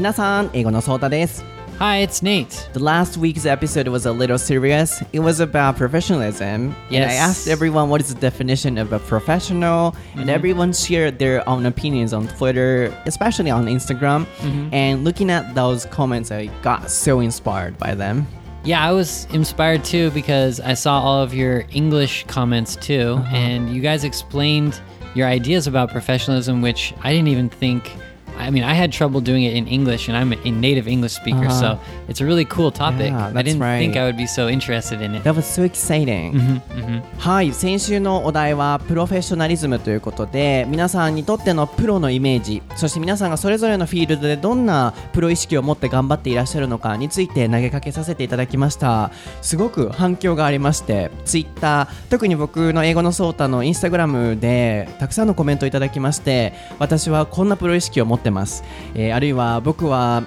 [0.00, 1.44] 皆さん、英語のソータです。
[1.78, 2.48] Hi, it's Nate.
[2.72, 5.02] The last week's episode was a little serious.
[5.12, 6.72] It was about professionalism.
[6.90, 7.20] And I Yes.
[7.20, 12.14] asked everyone what is the definition of a professional, and everyone shared their own opinions
[12.14, 14.26] on Twitter, especially on Instagram.
[14.72, 18.26] And looking at those comments, I got so inspired by them.
[18.64, 23.68] Yeah, I was inspired too because I saw all of your English comments too, and
[23.68, 24.80] you guys explained
[25.14, 27.90] your ideas about professionalism, which I didn't even think.
[28.37, 31.49] I mean, I had trouble doing it in English, and I'm a native English speaker,
[31.49, 33.11] so it's a really cool topic.
[33.11, 33.97] Yeah, I didn't think right.
[33.97, 35.23] I would be so interested in it.
[35.23, 36.61] That was so exciting.
[37.17, 49.11] はい、先週のお題はプロフェッショナリズムということで皆さんにとってのプロのイメージそして皆さんがそれぞれのフィールドでどんなプロ意識を持って頑張っていらっしゃるのかについて投げかけさせていただきました
[49.41, 58.63] すごく反響がありましてツイッター特に僕の英語のソータのインスタグラムでたくさんのコメントをいただきまして私はこんなプロ意識を持ってってます、
[58.95, 60.23] えーあるいは僕は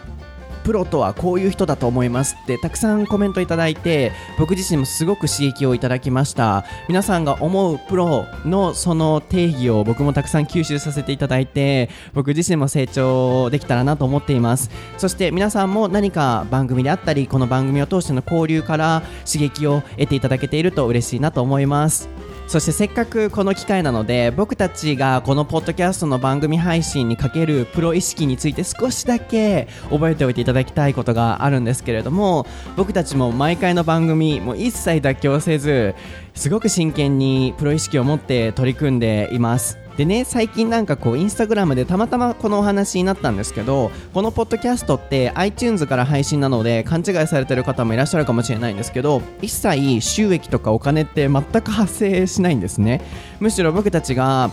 [0.65, 6.65] プロとはこういう人だと思いますってたくさんコメントいただいて僕自身もすごく刺激をいただきました。
[6.89, 14.71] 皆さんが思うプロのその定義を僕もたくさん吸収させていただいて僕自身も成長できたらなと思っています。
[14.97, 22.09] そして皆さんも何か番組であったりこの番組を通しての交流から刺激を得ていただけていると嬉しいなと思います。
[22.47, 35.95] そしてせっかくこの機会なので僕たちがこのポッドキャストの番組配信にかけるプロ意識について少しだけ覚えておいていただきたいことがあるんですけれども僕たちも毎回の番組もう一切妥協せず
[36.35, 39.84] すごく真剣にプロ意識を持って取り組んでいます。
[39.97, 53.03] でね最近なんかこうインスタグラムでたまたまこのお話になったんですけどこのポッドキャストって iTunes から配信なので勘違いされてる方もいらっしゃるかもしれないんですけど一切収益とかお金って全く発生しないんですね。
[53.41, 54.51] むしろ僕たちが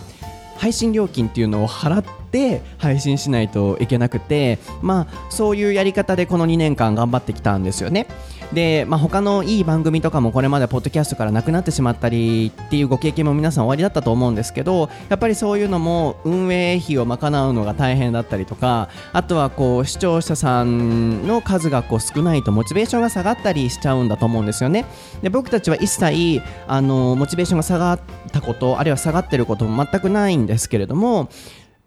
[0.57, 8.07] 配信料金っていうのを払って配信しないといけなくてまあそういうやり方でこの2年間頑張ってきたんですよね。
[8.53, 24.85] で、まあ、他のいい番組とかもこれまでポッドキャストからなくなってしまったりっていうご経験も皆さんおありだったと思うんですけどやっぱりそういうのも運営費を賄うのが大変だったりとかあとはこう視聴者さんの数がこう少ないとモチベーションが下がったりしちゃうんだと思うんですよね。
[25.21, 27.99] で僕たちは一切あのモチベーションが下がっ
[28.31, 31.29] たことあるいは下がってることも全くないんですけれども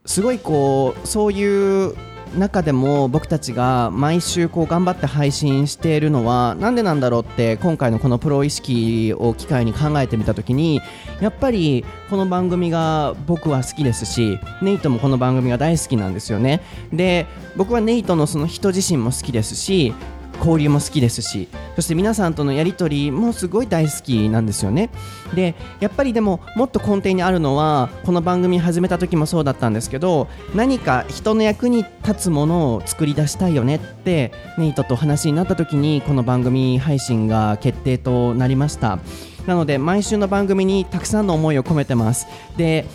[0.07, 1.95] すごいこうそういう
[2.37, 10.81] 中でも僕たちが毎週こう頑張って配信しているのはなんでなんだろうって今回のこのプロ意識を機会に考えてみた時に
[11.21, 16.61] やっぱりこの番組が僕は好きですしネイトもこの番組が大好きなんですよね。
[16.93, 17.27] で
[17.57, 19.95] 僕はネイトのその人自身も好きですし
[20.39, 24.91] 交流も好きですしそして皆さんとのやり取りもすごい大好きなんですよね。
[25.35, 38.99] でやっぱりでももっと根底にあるのはこの番組始めた時もそうだったんですけど何か人の役に立つものを作り出したいよねってネイトとお話になった時にこの番組配信が決定となりました。
[39.47, 42.27] なので毎週の番組にたくさんの思いを込めてます。
[42.57, 42.87] で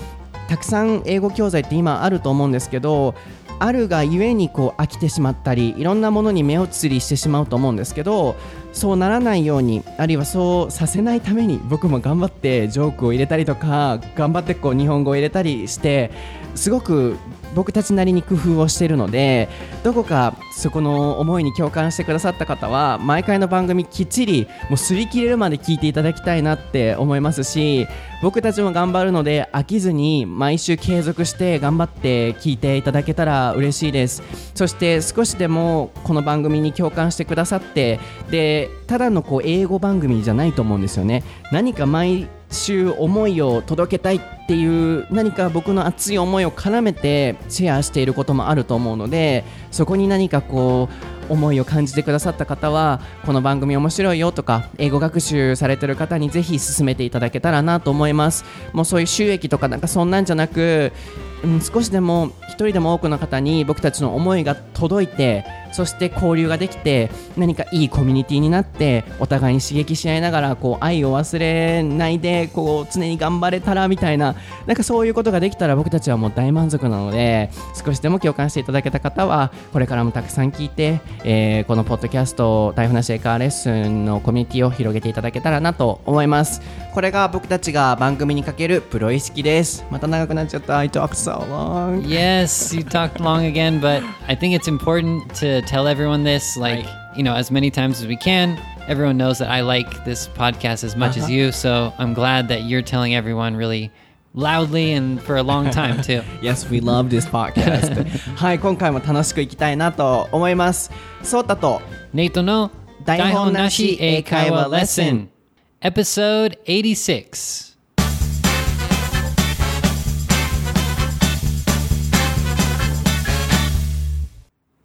[0.48, 3.14] たくさん英語教材って今あると思うんですけど
[3.60, 8.36] あるがゆえにこう飽きてしまったりいろんなものに目移りしてしまうと思うんですけど
[8.72, 16.12] そうならないようにあるいはそうさせないために僕も頑張ってジョークを入れたりとか頑張ってこう日本語を入れたりして
[16.56, 17.18] すごく
[17.56, 19.50] 僕たちなりに工夫をしているので
[19.84, 27.88] どこかそこの思いに共感してくださった方は毎回の番組きっちりもう擦り切れるまで聞いていただきたいなって思いますし
[28.22, 34.22] 僕たちも頑張るので飽きずに毎週継続して頑張って聞いていただけたら嬉しいです。
[34.54, 41.24] そして少しでもこの番組に共感してくださってでただのこう英語番組じゃないと思うんですよね。
[41.52, 50.90] 何か毎週思いを届けたいっていう何か僕の熱い思いを絡めてシェアしていることもあると思うのでそこに何かこ
[51.30, 58.44] う思いを感じてくださった方はこの番組面白いよとか英語学習されてる方にぜひ進めていただけたらなと思います。
[58.74, 60.92] もうそういう収益とかなんかそんなんじゃなく、
[61.44, 86.62] うん、少しでも一人でも多くの方に僕たちの思いが届いてそして交流ができて何かいいコミュニティになってお互いに刺激し合いながらこう愛を忘れないでこう常に頑張れたらみたいななんかそういうことができたら僕たちはもう大満足なので少しでも共感していただけた方はこれからもたくさん聞いて、えーこのポッドキャスト台風なし英会話レッスンのコミュニティを広げていただけたらなと思います。
[86.94, 89.86] これが僕たちが番組にかけるプロ意識です。
[89.92, 90.84] また長くなっちゃった。
[91.29, 96.57] so long Yes, you talked long again, but I think it's important to tell everyone this,
[96.57, 98.59] like, you know, as many times as we can.
[98.87, 102.63] Everyone knows that I like this podcast as much as you, so I'm glad that
[102.63, 103.91] you're telling everyone really
[104.35, 106.23] loudly and for a long time too.
[106.43, 108.05] Yes, we love this podcast.
[108.37, 110.91] はい、今回も楽しくいきたいなと思います。
[111.23, 111.81] ソータと
[112.15, 112.71] Nato no
[113.05, 115.29] 台本なし英会話 lesson
[115.81, 117.68] episode 86.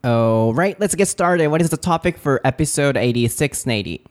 [0.03, 1.47] Oh, right, let's get started.
[1.49, 4.01] What is the topic for episode 86, Nady?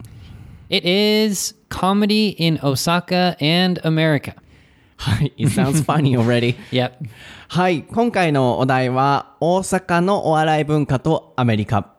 [0.69, 4.35] It is comedy in Osaka and America.
[4.99, 6.57] はい、it sounds funny already.
[6.73, 7.09] Yep.
[7.49, 11.95] はい、今回のお題は大阪のお笑い文化とアメリカ。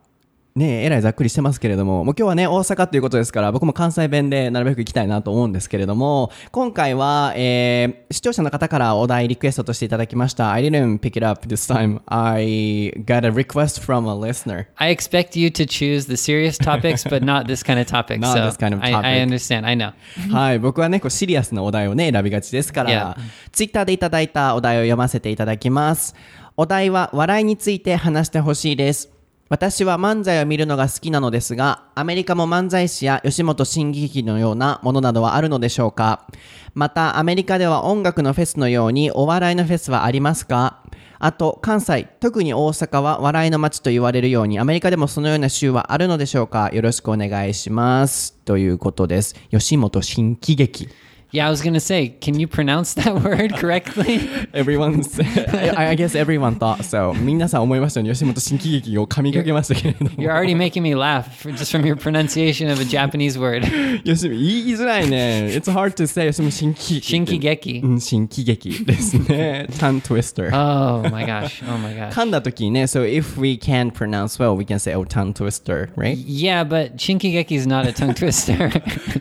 [0.56, 10.52] ねえ、えらいざっくりしてますけれども、もう今日はね、大阪ということですから、僕も関西弁でなるべく行きたいなと思うんですけれども、今回は、えー視聴者の方からお題リクエストとしていただきました。
[10.52, 12.00] I didn't pick it up this time.
[12.06, 14.66] I got a request from a listener.
[14.76, 18.20] I expect you to choose the serious topics, but not this kind of topic.
[18.22, 19.22] Not so this kind of I, I topic.
[19.22, 19.66] understand.
[19.66, 19.92] I know.
[20.30, 26.14] はい、僕はね、こうシリアスなお題をね、選びがちですから、ーでいただいたお題を読ませていただきます。
[26.56, 29.13] お題は、笑いについて話してほしいです。
[29.54, 36.26] 私は漫才を見るのが好きなのですが、アメリカも漫才師や吉本新喜劇のようなものなどはあるのでしょうか？
[36.74, 40.82] また、アメリカでは音楽のフェスのようにお笑いのフェスはありますか？
[41.20, 46.70] あと、関西、特に大阪は笑いの街と言われるように、アメリカでもそのような州はあるのでしょうか？
[46.72, 48.34] よろしくお願いします。
[48.44, 49.36] ということです。
[49.52, 50.88] 吉本新喜劇。
[51.31, 54.27] Yeah, I was gonna say, can you pronounce that word correctly?
[54.51, 57.13] Everyone's, I, I guess everyone thought so.
[57.13, 58.13] 皆さん思いましたよね。
[58.13, 60.11] 吉本新喜劇を噛みかけましたけれども。
[60.13, 63.61] You're already making me laugh for, just from your pronunciation of a Japanese word.
[64.03, 65.51] 吉本言いづらいね。
[65.55, 67.15] It's hard to say 吉本新喜劇。
[67.15, 67.83] Shinkigeki.
[67.83, 69.67] うん、新喜劇ですね。
[69.73, 70.47] Tongue twister.
[70.47, 71.63] Oh my gosh.
[71.71, 72.09] Oh my gosh.
[72.09, 76.17] 噛んだ時にね、so if we can't pronounce well, we can say, oh, tongue twister, right?
[76.17, 78.71] Yeah, but Shinkigeki is not a tongue twister.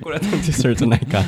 [0.00, 1.22] これは tongue twister じゃないか。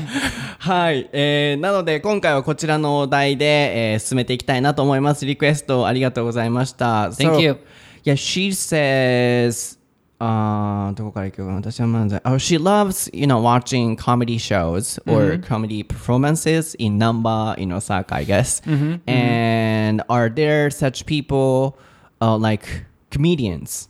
[0.59, 0.71] はい。
[0.84, 5.26] えー、なので、今回はこちらのお題で、えー進めていきたいなと思います。
[5.26, 7.10] リクエストありがとうございました。
[7.10, 7.58] Thank you.
[8.04, 9.80] Yeah, she says,
[10.20, 12.22] あーどこから行くかな私は漫才。
[12.26, 18.26] Oh, she loves, you know, watching comedy shows or comedy performances in Namba, in Osaka, I
[18.26, 18.62] guess.
[19.08, 21.78] And are there such people
[22.22, 23.90] uh, like comedians?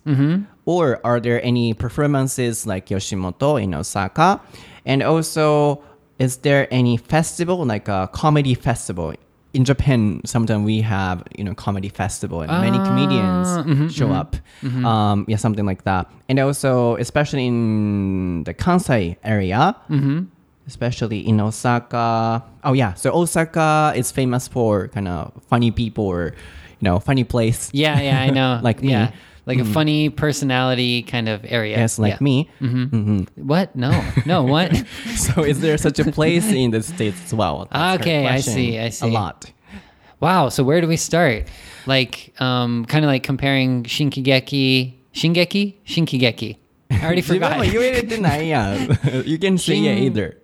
[0.66, 4.42] Or are there any performances like Yoshimoto in Osaka?
[4.86, 5.82] And also,
[6.20, 9.14] is there any festival, like a comedy festival?
[9.54, 14.08] In Japan, sometimes we have, you know, comedy festival and many ah, comedians mm-hmm, show
[14.08, 14.36] mm-hmm, up.
[14.62, 14.86] Mm-hmm.
[14.86, 16.12] Um, yeah, something like that.
[16.28, 19.76] And also, especially in the Kansai area,
[20.68, 22.44] especially in Osaka.
[22.64, 26.34] Oh yeah, so Osaka is famous for kind of funny people or,
[26.80, 27.70] you know, funny place.
[27.74, 28.60] yeah, yeah, I know.
[28.64, 29.08] Like me
[29.47, 29.55] Yeah.
[29.57, 31.77] Like a funny personality kind of area.
[31.79, 32.25] Yes, like Yeah.
[32.25, 32.49] me.
[33.37, 33.75] What?
[33.75, 33.91] No.
[34.27, 34.77] No, what?
[35.17, 37.67] So is there such a place in the states as well?
[37.73, 38.55] That's her Okay, I question.
[38.55, 39.07] see, I see.
[39.07, 39.51] A lot.
[40.21, 41.49] wow, so where do we start?
[41.87, 46.57] Like um kind of like comparing Shinkigeki, Shingeki, Shinkigeki.
[46.91, 47.57] I already 自分 forgot.
[47.57, 48.81] も言 えてないやん。
[49.27, 50.37] you can say it either.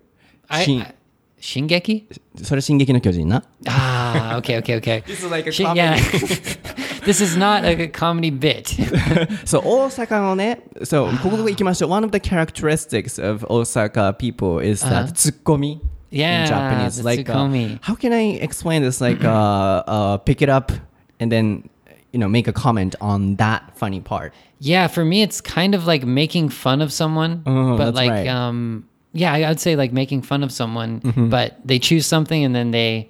[0.49, 0.93] I, しん I-
[1.39, 2.05] Shingeki?
[2.43, 3.43] それ進撃の巨人な。
[3.67, 5.01] Ah, okay, okay, okay.
[5.03, 5.79] This is like a Shin- comedy.
[5.79, 6.90] yeah.
[7.05, 8.65] this is not a comedy bit.
[9.45, 11.91] そう、大阪のね、そう、ここ行きましょう。
[11.91, 16.97] One of the characteristics of Osaka people is that ツッコミ Yeah, in Japanese.
[16.97, 17.79] the like, uh, tsukomi.
[17.81, 19.01] how can I explain this?
[19.01, 20.71] Like, uh, uh, pick it up
[21.19, 21.69] and then,
[22.13, 24.31] you know, make a comment on that funny part.
[24.59, 28.09] Yeah, for me, it's kind of like making fun of someone, Oh, but that's like,
[28.09, 28.27] right.
[28.27, 31.29] um, yeah, I- I'd say like making fun of someone, Mm-hmm.
[31.29, 33.09] but they choose something and then they,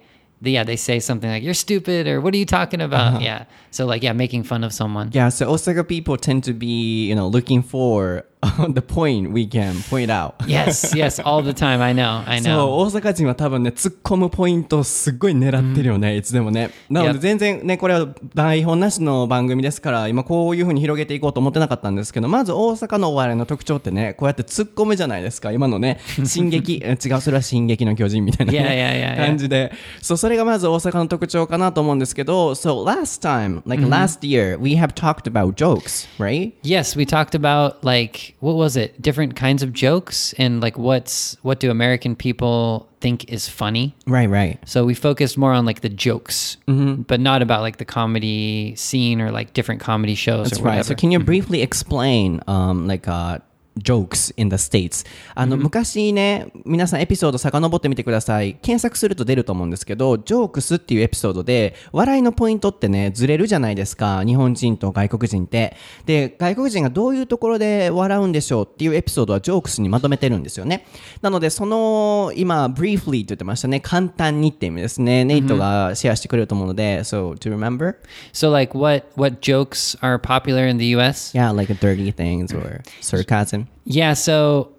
[0.51, 3.19] yeah, they say something like "you're stupid" or "what are you talking about?" Uh-huh.
[3.21, 5.09] Yeah, so like, yeah, making fun of someone.
[5.13, 8.25] Yeah, so Osaka people tend to be, you know, looking for
[8.73, 10.33] the point we can point out.
[10.47, 11.81] Yes, yes, all the time.
[11.81, 12.65] I know, I そう know.
[12.97, 29.25] 大阪人は多分ね突っ込むポイントをすっごい狙ってるよね、いつでもねなので.全然ねこれは台本なしの番組ですから今こういうふうに広げていこうと思ってなかったんですけどまず大阪のお笑いの特徴ってねこうやって突っ込むじゃないですか今のね 進撃え違うそれは進撃の巨人みたいな、ね Yeah, yeah, yeah, yeah.
[29.27, 29.71] 感じで
[30.01, 36.53] そうそれがまず大阪の特徴かなと思うんですけど So last time like last year we have talked about jokes right?
[36.63, 39.01] Yes, we talked about like what was it?
[39.01, 43.95] Different kinds of jokes and like what's what do American people think is funny?
[44.07, 47.03] Right right So we focused more on like the jokes, Mm-hmm.
[47.03, 50.85] but not about like the comedy scene or like different comedy shows That's right.
[50.85, 53.39] So can you briefly explain, um, like, uh,
[53.81, 55.05] jokes in the States.
[55.35, 58.55] あの、昔ね皆さんエピソード遡ってみてください。
[58.55, 64.23] 検索すると出ると思うんですけどジョークスっていうエピソードで笑いのポイントってねずれるじゃないですか。
[64.23, 65.75] 日本人と外国人って。
[66.05, 70.85] で外国人がどういうところで笑うんでしょうっていうエピソードはジョークスにまとめてるんですよね。
[71.21, 73.79] なのでその今 briefly って言ってましたね。
[73.79, 75.25] 簡単にって意味ですね。
[75.25, 77.95] ネイトがシェアしてくれると思うので so do you remember?
[78.33, 81.35] So like what what jokes are popular in the US?
[81.35, 84.73] Yeah like dirty things or sarcasm Yeah, so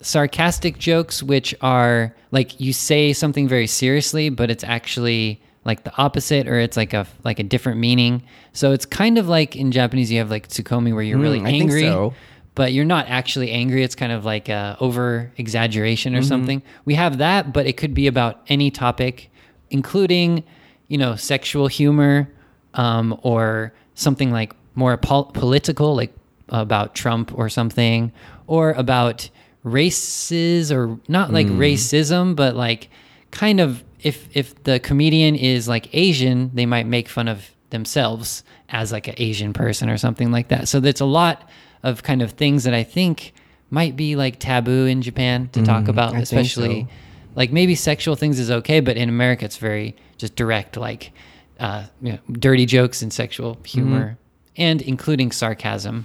[0.00, 5.96] sarcastic jokes, which are like you say something very seriously, but it's actually like the
[5.96, 8.22] opposite, or it's like a like a different meaning.
[8.52, 11.44] So it's kind of like in Japanese, you have like tsukkomi, where you're really I
[11.44, 12.14] think angry, so.
[12.54, 13.82] but you're not actually angry.
[13.82, 16.62] It's kind of like a over exaggeration or something.
[16.84, 19.30] We have that, but it could be about any topic,
[19.70, 20.44] including
[20.88, 22.28] you know sexual humor,
[22.74, 26.14] um, or something like more pol- political, like
[26.48, 28.12] about Trump or something,
[28.46, 29.30] or about
[29.64, 31.58] races or not like hmm.
[31.58, 32.90] racism, but like
[33.30, 38.44] kind of if if the comedian is like Asian, they might make fun of themselves
[38.68, 40.68] as like an Asian person or something like that.
[40.68, 41.48] So there's a lot
[41.82, 43.32] of kind of things that I think
[43.70, 46.88] might be like taboo in Japan to talk hmm, about, I especially so.
[47.34, 51.12] like maybe sexual things is okay, but in America it's very just direct, like
[51.58, 53.64] uh, you know, dirty jokes and sexual hmm.
[53.64, 54.18] humor,
[54.56, 56.04] and including sarcasm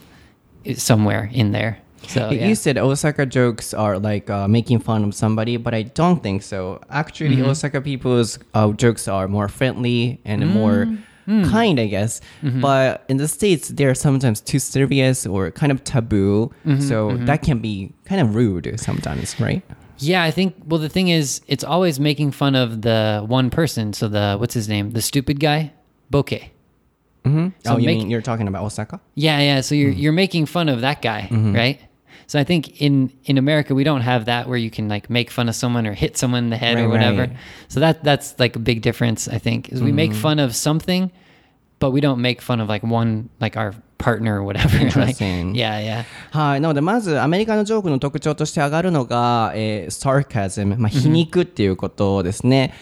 [0.75, 1.77] somewhere in there.
[2.07, 2.47] So yeah.
[2.47, 6.41] You said Osaka jokes are like uh, making fun of somebody, but I don't think
[6.43, 6.79] so.
[6.89, 7.49] Actually, Mm-hmm.
[7.49, 10.87] Osaka people's uh, jokes are more friendly and more
[11.27, 11.47] Mm.
[11.51, 12.21] kind, I guess.
[12.41, 12.61] Mm-hmm.
[12.61, 16.49] But in the States, they're sometimes too serious or kind of taboo.
[16.65, 19.61] Mm-hmm, So that can be kind of rude sometimes, right?
[19.99, 20.55] Yeah, I think.
[20.65, 23.93] Well, the thing is, it's always making fun of the one person.
[23.93, 25.71] So the what's his name, the stupid guy,
[26.09, 26.33] Boke.
[27.26, 27.30] oh,
[27.78, 29.00] you make- mean you're talking about Osaka?
[29.14, 29.60] Yeah, yeah.
[29.62, 31.80] So you're you're making fun of that guy, right?
[32.26, 35.30] So I think in in America we don't have that where you can like make
[35.30, 37.20] fun of someone or hit someone in the head or Right, whatever.
[37.22, 37.36] right.
[37.68, 39.28] So that that's like a big difference.
[39.28, 41.10] I think is we make fun of something,
[41.80, 44.76] but we don't make fun of like one like our partner or whatever.
[44.78, 45.54] like, Interesting.
[45.54, 46.04] yeah, yeah.
[46.30, 46.60] はい。
[46.60, 52.74] なので、まず、アメリカのジョークの特徴として上がるのが、えー、sarcasm、まあ、皮肉っていうことですね。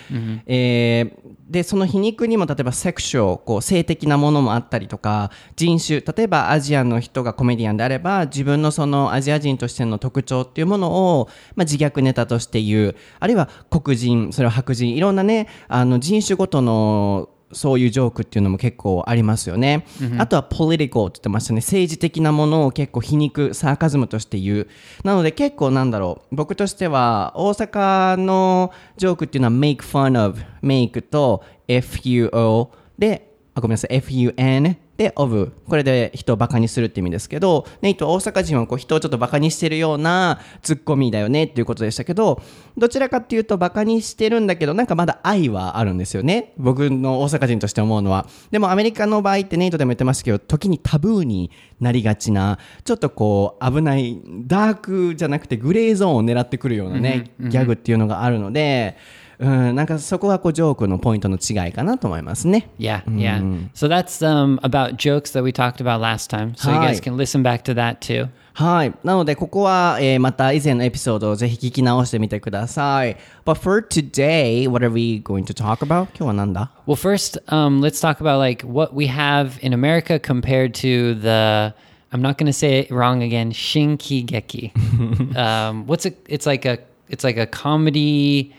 [0.46, 12.95] えー で、その皮肉にも、例えば、セクシュア、こう、性的なものもあったりとか、人種、例えばアジアの人がコメディアンであれば、自分のそのアジア人としての特徴っていうものを、まあ、自虐ネタとして言う。
[13.19, 19.85] あるいは黒人、それは白人、いろんなね、あの、人種ごとの、そういうジョークっていうのも結構ありますよね。
[20.17, 21.59] あとは political って言ってましたね。
[21.59, 24.67] 政治的なものを結構皮肉、サーカズムとして言う。
[25.03, 26.35] なので結構なんだろう。
[26.35, 35.51] 僕としては大阪のジョークっていうのは make fun of、make と fuo で、あごめんなさい、fun で of。
[35.67, 42.41] これで人をバカにするって意味ですけど、ネイトは大阪人はこう人をちょっとバカにしてるようなツッコミだよねっていうことでしたけど、
[42.77, 46.53] どちらかっていうとバカにしてるんだけど、なんかまだ愛はあるんですよね。
[46.57, 48.27] 僕の大阪人として思うのは。
[48.51, 62.70] でもアメリカの場合ってネイトでも言ってましたけど、時にタブーになりがちな、ちょっとこう危ない、ダークじゃなくてグレーゾーンを狙ってくるようなね、ギャグっていうのがあるので、うん、なんかそこはこうジョークのポイントの違いかなと思いますね。
[62.78, 63.40] Yeah, yeah.
[63.74, 66.54] So that's um, about jokes that we talked about last time.
[66.54, 67.00] So you guys Hi.
[67.00, 68.28] can listen back to that too.
[68.54, 68.92] はい。
[69.02, 73.16] なので、ここは、えーまた以前のエピソードをぜひ聞き直してみてください。
[73.44, 76.08] But for today, what are we going to talk about?
[76.08, 81.14] 今日はなんだ Well, first, um, let's talk about like what we have in America compared to
[81.20, 81.74] the.
[82.12, 83.52] I'm not going to say it wrong again.
[83.52, 85.34] Shinkigeki.
[85.36, 86.18] um, what's it?
[86.28, 86.78] It's like a.
[87.08, 88.54] It's like a comedy,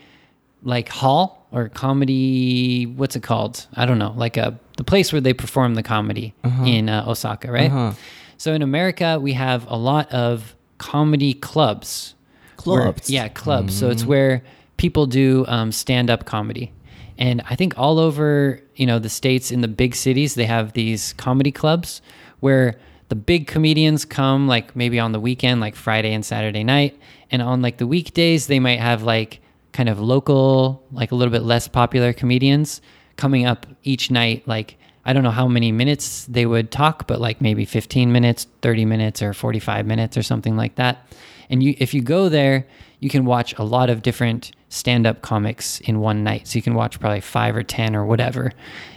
[0.63, 2.85] like hall or comedy.
[2.85, 3.67] What's it called?
[3.75, 4.13] I don't know.
[4.15, 6.33] Like a the place where they perform the comedy
[6.65, 7.93] in uh, Osaka, right?
[8.37, 12.15] So in America, we have a lot of comedy clubs.
[12.63, 13.09] where- Clubs?
[13.09, 13.77] yeah, clubs.
[13.77, 14.43] So it's where
[14.77, 16.71] people do um, stand up comedy.
[17.17, 20.71] And I think all over, you know, the states in the big cities, they have
[20.71, 22.01] these comedy clubs
[22.39, 22.77] where
[23.09, 26.97] the big comedians come like maybe on the weekend, like Friday and Saturday night.
[27.31, 31.31] And on like the weekdays, they might have like kind of local, like a little
[31.31, 32.81] bit less popular comedians
[33.15, 34.47] coming up each night.
[34.47, 38.47] Like, I don't know how many minutes they would talk, but like maybe 15 minutes,
[38.61, 41.13] 30 minutes, or 45 minutes or something like that.
[41.49, 42.67] And you, if you go there,
[42.99, 46.47] you can watch a lot of different stand-up comics in one night.
[46.47, 48.51] So you can watch probably five or ten or whatever,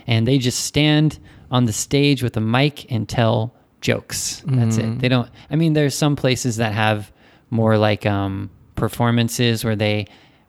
[0.07, 1.19] and they just stand
[1.51, 4.43] on the stage with a mic and tell jokes.
[4.47, 4.99] That's it.
[4.99, 5.31] They don't.
[5.51, 7.11] I mean, there's some places that have
[7.51, 10.07] more like um, performances where they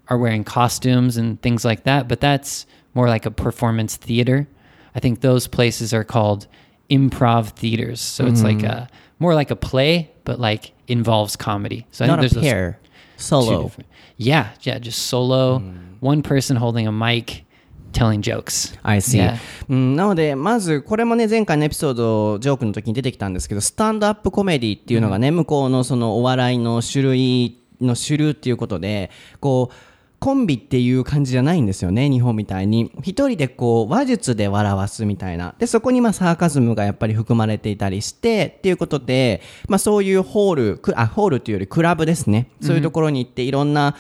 [0.08, 4.46] are wearing costumes and things like that, but that's more like a performance theater.
[4.94, 6.46] I think those places are called
[6.90, 8.00] improv theaters.
[8.00, 11.86] So it's like a more like a play, but like involves comedy.
[11.92, 12.78] So I Not think a there's those pair,
[13.16, 13.62] two solo.
[13.64, 15.62] different- Yeah, yeah, just solo,
[16.00, 17.44] one person holding a mic,
[17.92, 18.76] telling jokes.
[18.82, 19.18] I see.
[19.18, 19.38] Yeah.
[19.68, 29.10] うん、なので、まず、これもね、前回のエピソード、ジョークの時に出てきたんですけど、スタンドアップコメディっていうのがね、向こうのそのお笑いの種類の主流っていうことで、
[29.40, 29.74] こう、
[30.23, 32.93] コンビっていう感じじゃないんですよね、日本みたいに。
[33.01, 35.53] 一人でこう、話術で笑わすみたいな。
[35.59, 42.47] で、そこにまあサーカズムがやっぱり含まれていたりして、っていうことで、まあそういうホール、くあ、ホールというよりクラブですね。
[42.61, 43.97] そういうところに行っていろんな、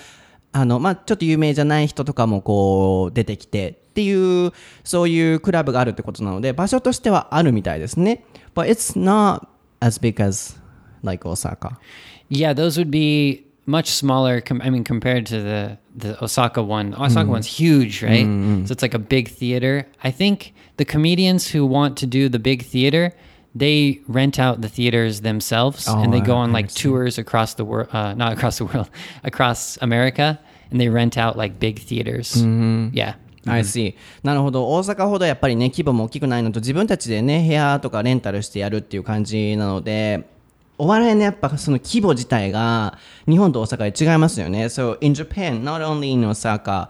[0.53, 4.53] あの、まあ、ちょっと有名じゃない人とかもこう出てきてっていう、
[4.85, 8.23] そういうクラブがあるってことなので、場所としてはあるみたいですね。
[8.55, 9.45] But it's not
[9.81, 10.57] as big as
[11.03, 11.71] like Osaka.
[12.29, 14.40] Yeah, those would be much smaller.
[14.40, 16.94] Com- I mean, compared to the the Osaka one.
[16.94, 18.24] Osaka one's huge, right?
[18.66, 19.86] So it's like a big theater.
[20.02, 23.12] I think the comedians who want to do the big theater,
[23.54, 27.54] they rent out the theaters themselves and they go Oh, on I like tours across
[27.54, 27.88] the world.
[27.92, 28.88] Uh, not across the world,
[29.24, 30.38] across America,
[30.70, 32.36] and they rent out like big theaters.
[32.92, 33.14] Yeah.
[33.46, 33.94] I see.
[34.22, 34.68] なるほど。
[34.70, 40.24] 大阪ほどやっぱりね、規模も大きくないのと、自分たちでね、部屋とかレンタルしてやるっていう感じなので、
[40.78, 42.98] お笑いね、やっぱその規模自体が
[43.28, 44.66] 日本と大阪で違いますよね。
[44.66, 46.88] So in Japan, not only in Osaka,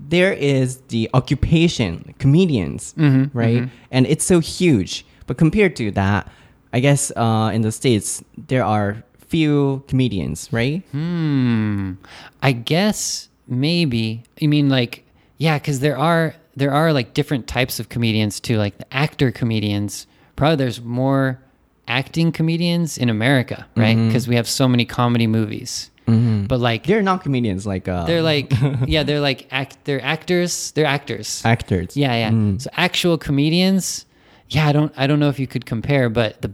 [0.00, 2.94] there is the occupation, comedians,
[3.34, 3.68] right?
[3.90, 5.04] And it's so huge.
[5.26, 6.28] But compared to that,
[6.72, 10.82] I guess uh, in the States, there are few comedians, right?
[10.92, 11.94] Hmm.
[12.42, 14.22] I guess maybe.
[14.38, 15.04] You mean like
[15.38, 18.56] yeah, because there are there are like different types of comedians too.
[18.56, 20.06] Like the actor comedians.
[20.36, 21.40] Probably there's more
[21.87, 23.95] acting comedians in America, right?
[23.95, 24.07] Mm-hmm.
[24.07, 25.91] Because we have so many comedy movies.
[26.07, 26.45] Mm-hmm.
[26.45, 28.51] But like They're not comedians like uh, they're like
[28.87, 30.71] yeah, they're like act they're actors.
[30.71, 31.41] They're actors.
[31.45, 31.95] actors.
[31.95, 32.31] Yeah, yeah.
[32.31, 32.61] Mm.
[32.61, 34.05] So actual comedians,
[34.49, 36.51] yeah, I don't I don't know if you could compare, but the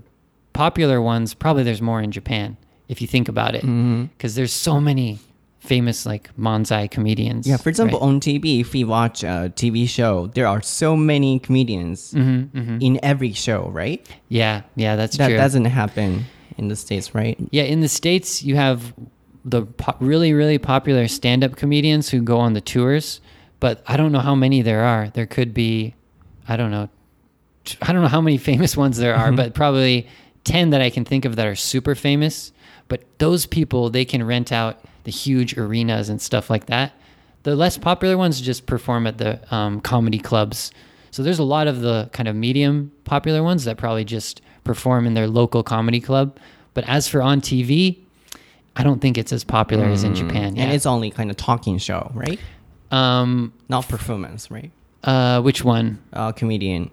[0.53, 2.57] popular ones probably there's more in Japan
[2.87, 4.05] if you think about it, mm-hmm.
[4.05, 5.19] because there's so many
[5.67, 7.47] famous like manzai comedians.
[7.47, 8.07] Yeah, for example, right?
[8.07, 12.77] on TV, if we watch a TV show, there are so many comedians mm-hmm, mm-hmm.
[12.81, 14.07] in every show, right?
[14.29, 15.37] yeah, yeah, that's That true.
[15.37, 16.25] doesn't happen
[16.57, 17.37] in the States, right?
[17.51, 18.93] Yeah, in the states you have
[19.45, 23.21] the po- really really popular stand-up comedians who go on the tours,
[23.59, 25.09] but I don't know how many there are.
[25.09, 25.95] There could be
[26.47, 26.89] I don't know
[27.81, 29.35] I don't know how many famous ones there are, mm-hmm.
[29.35, 30.07] but probably
[30.43, 32.51] 10 that I can think of that are super famous.
[32.87, 36.91] But those people, they can rent out the huge arenas and stuff like that.
[37.43, 40.69] The less popular ones just perform at the um, comedy clubs.
[41.11, 45.07] So there's a lot of the kind of medium popular ones that probably just perform
[45.07, 46.37] in their local comedy club.
[46.73, 47.99] But as for on TV,
[48.75, 50.47] I don't think it's as popular as in Japan.
[50.49, 50.71] And Yeah.
[50.73, 52.39] it's only kind of talking show, right?
[52.91, 54.71] um, Not performance, right?
[55.05, 55.99] uh, which one?
[56.11, 56.91] Uh, comedian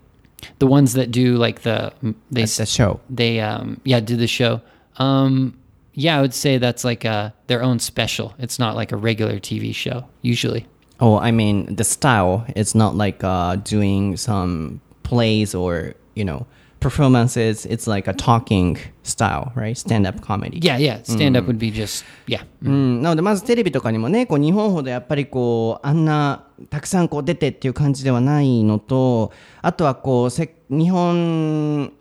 [0.60, 1.92] The ones that do like the
[2.30, 3.00] they the show.
[3.10, 4.60] they um yeah do the show
[4.98, 5.54] um
[5.93, 9.39] yeah i would say that's like uh their own special it's not like a regular
[9.39, 10.65] tv show usually
[11.01, 12.45] Oh, I mean the style.
[12.55, 16.45] It's not like uh, doing some plays or you know
[16.81, 17.65] performances.
[17.65, 19.77] It's like a talking style, right?
[19.77, 20.59] Stand-up comedy.
[20.61, 31.93] yeah yeah stand up would be just yeah うん、なのでまずテレビとかにもねこう日本ほどやっぱりこうあんなたくさんこう出てっていう感じではないのとあとはこうせ日本ん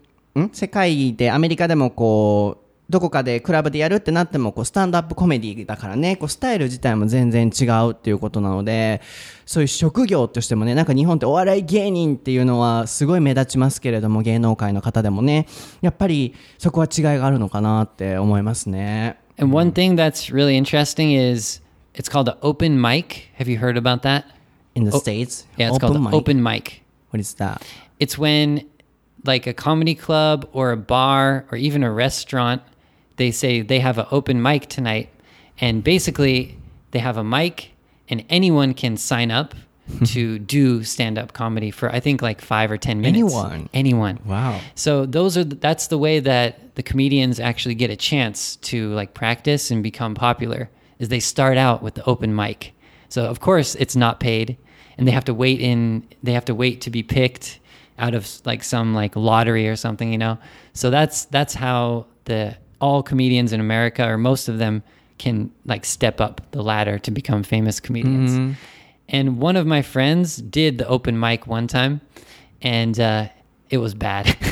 [0.52, 9.01] 世界でアメリカでもこう どこかでクラブでやるってなってもこうスタンドアップコメディだからねこうスタイル自体も全然違うっていうことなので
[9.45, 15.47] そういう職業としてもねなんか日本ってお笑い芸人っていうのはすごい目立ちますけれども芸能界の方でもね
[15.81, 19.17] やっぱりそこは違いがあるのかなって思いますね。
[19.37, 21.61] and one thing that's really interesting is
[21.95, 24.25] it's called an open mic have you heard about that
[24.75, 25.47] in the states.
[25.57, 26.13] yeah it's open called mic.
[26.13, 27.61] open mic What is that?
[27.99, 28.65] it's when
[29.25, 32.61] like a comedy club or a bar or even a restaurant
[33.17, 35.09] they say they have an open mic tonight
[35.59, 36.57] and basically
[36.91, 37.71] they have a mic
[38.09, 39.53] and anyone can sign up
[39.87, 40.03] hmm.
[40.05, 43.33] to do stand-up comedy for i think like five or ten minutes.
[43.33, 43.69] Anyone?
[43.73, 44.19] anyone.
[44.25, 44.59] Wow.
[44.75, 49.13] so those are that's the way that the comedians actually get a chance to like
[49.13, 52.73] practice and become popular is they start out with the open mic.
[53.09, 54.57] So of course it's not paid
[54.97, 57.59] and they have to wait in they have to wait to be picked
[57.99, 60.37] out of like some like lottery or something you know?
[60.73, 64.83] So that's that's how the all comedians in america or most of them
[65.23, 68.57] can like step up the ladder to become famous comedians.
[69.07, 72.01] And one of my friends did the open mic one time
[72.61, 73.27] and uh,
[73.69, 74.25] it was bad.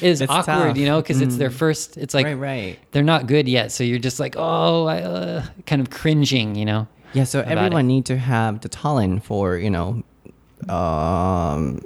[0.00, 0.76] It was That's awkward tough.
[0.76, 2.78] you know because it's their first it's like right, right.
[2.92, 6.64] they're not good yet so you're just like oh I, uh, kind of cringing you
[6.64, 10.02] know Yeah, so everyone need to have the talent for, you know,
[10.66, 11.78] um,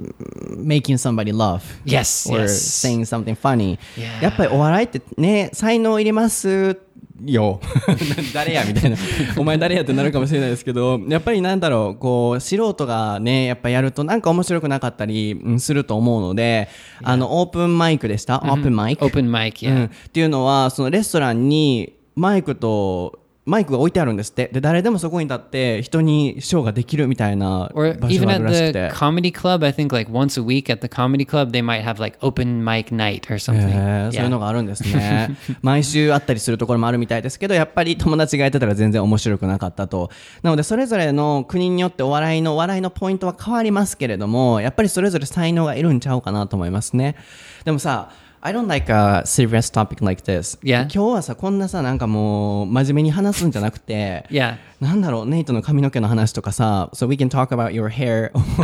[0.56, 1.80] making somebody laugh.
[1.84, 2.60] Yes, or yes.
[2.60, 4.22] saying something funny、Yeah.
[4.22, 6.78] やっぱりお笑いってね才能いります
[7.24, 7.60] よ。
[8.34, 8.96] 誰やみたいな。
[9.36, 16.68] お前誰やってなるかもしれないですけどやっぱりなんだろうこう素人がねやっぱやるとなんか面白くなかったりうんすると思うので、
[17.02, 19.70] あのオープンマイクでした、オープンマイク Open mic, yeah.
[19.70, 24.48] うん、っていうのはそのレストランにマイクとマイクが置いてあるんですって。
[24.52, 28.90] で誰でもそこに立って人にショーができるみたいな Or 場所 even があるらしく the て。
[28.92, 32.16] comedy club, I think like once a week at the comedy club, they might have like
[32.20, 33.68] open mic night or へ something.
[34.10, 35.36] ーそういうのがあるんですね。
[35.60, 40.10] 毎週あったりするところもあるみたいですけどやっぱり友達がやってたら全然面白くなかったと。
[40.42, 47.16] なのでそれぞれの国によってお笑いの笑いのポイントは変わりますけれどもやっぱりそれぞれ才能がいるんちゃうかなと思いますね。
[47.64, 48.10] でもさ
[48.44, 50.82] I don't like a serious topic like this、Yeah.
[50.82, 54.56] 今日はさこんなさなんかもう真面目に話すんじゃなくて Yeah.
[54.80, 58.32] なんだろうネイトの髪の毛の話とかさ So we can talk about your hair.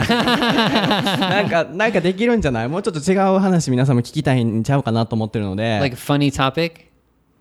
[1.31, 2.69] なんかなんかできるんじゃない？
[2.69, 5.79] もうちょっと違う話皆さんも聞きたいんちゃうかなと思ってるので。
[5.79, 6.88] Like funny topic,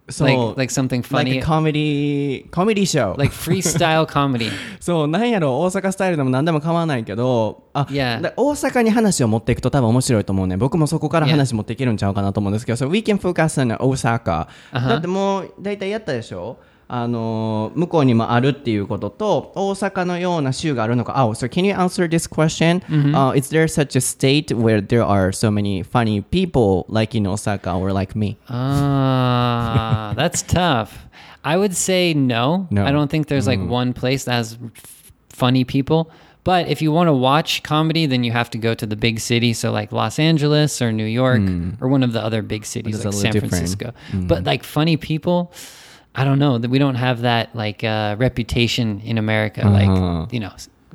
[0.09, 3.15] そう like like something like funny, a comedy comedy show.
[3.17, 4.49] Like freestyle comedy.
[4.79, 8.21] そうなんやろ大阪スタイルでも何でも構わないけどあ Yeah.
[8.21, 10.57] だ大阪に話を持っていくと多分面白いと思うね。
[10.57, 14.47] 僕もそこから話持っていけるんちゃうかなと思うんですけど、so we can focus on 大阪、
[14.89, 16.57] だってもう大体やったでしょ？
[16.88, 21.14] あの向こうにもあるっていうことと大阪のような州があるのか。
[21.24, 25.50] Oh, so can you answer this question?、uh, is there such a state where there are so
[25.50, 28.36] many funny people like in Osaka or like me?
[28.46, 31.06] Ah, that's tough.
[31.44, 32.66] I would say no.
[32.70, 32.84] No.
[32.84, 36.10] I don't think there's like one place that has f- funny people.
[36.44, 39.20] But if you want to watch comedy, then you have to go to the big
[39.20, 39.52] city.
[39.54, 41.40] So like Los Angeles or New York
[41.80, 43.54] or one of the other big cities Which is a like little San different.
[43.54, 43.92] Francisco.
[44.26, 45.52] But like funny people,
[46.19, 49.61] I don't know that we don't have that like uh, reputation in America.
[49.69, 49.85] Like
[50.33, 50.49] you know,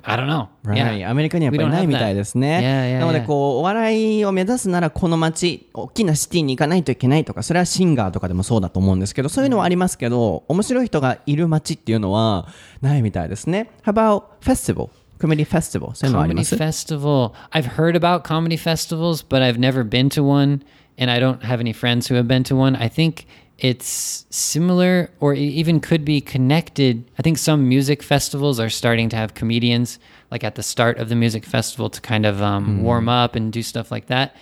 [0.04, 0.48] I don't know.
[0.64, 1.06] Right.
[1.08, 2.58] アメリカにはやっぱりないみたい.ですね。
[2.60, 12.48] Yeah, yeah, なので.こうお笑いを目指すならこの街大きなシティに行かないといけないとかそれはシンガーとかでもそうだと思うんですけどそういうのはありますけど面白い人がいる街っていうのは
[12.80, 13.70] ないみたいですね。
[13.84, 14.88] How about festival?
[15.20, 17.30] Comedy festival そういうのはあり comedy ます festival.
[17.52, 20.64] I've heard about comedy festivals, but I've never been to one,
[20.98, 22.74] and I don't have any friends who have been to one.
[22.76, 23.24] I think
[23.61, 27.09] it's similar, or it even could be connected.
[27.17, 29.97] I think some music festivals are starting to have comedians,
[30.29, 33.51] like at the start of the music festival, to kind of um, warm up and
[33.51, 34.35] do stuff like that.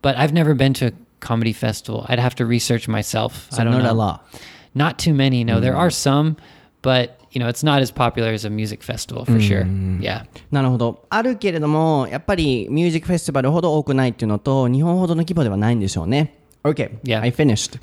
[0.00, 2.06] But I've never been to a comedy festival.
[2.08, 3.48] I'd have to research myself.
[3.50, 3.92] So I don't not know.
[3.92, 4.26] a lot.
[4.74, 5.44] Not too many.
[5.44, 6.36] No, there are some,
[6.80, 9.66] but you know, it's not as popular as a music festival for sure.
[10.00, 10.24] Yeah.
[10.50, 11.06] なるほど。
[11.10, 16.38] あるけれども、やっぱりミュージックフェスティバルほど多くないっていうのと、日本ほどの規模ではないんでしょうね。
[16.69, 17.21] OK, Yeah.
[17.21, 17.77] I finished.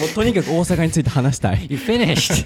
[0.00, 1.66] もうとにかく大阪について話したい。
[1.68, 2.44] You finished.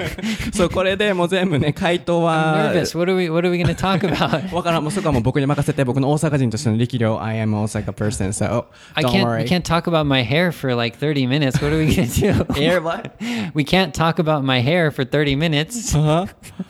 [0.54, 2.72] そう、これでもう全部ね、回答は。
[2.72, 2.98] nervous.
[2.98, 3.28] What are we?
[3.30, 4.54] What are we going to talk about?
[4.54, 9.24] わからん、もうそこはもう僕に任せて、僕の大阪人としての力量、I am Osaka person, so I don't can't.
[9.24, 9.42] worry.
[9.44, 11.60] We can't talk about my hair for like thirty minutes.
[11.60, 12.60] What are we going to do?
[12.60, 13.14] Air what?
[13.54, 15.94] we can't talk about my hair for thirty minutes.
[15.94, 16.26] Uh-huh.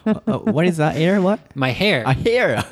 [0.07, 0.97] Uh, what is that?
[0.97, 1.41] Air what?
[1.55, 2.05] My hair.
[2.07, 2.63] あ、hair!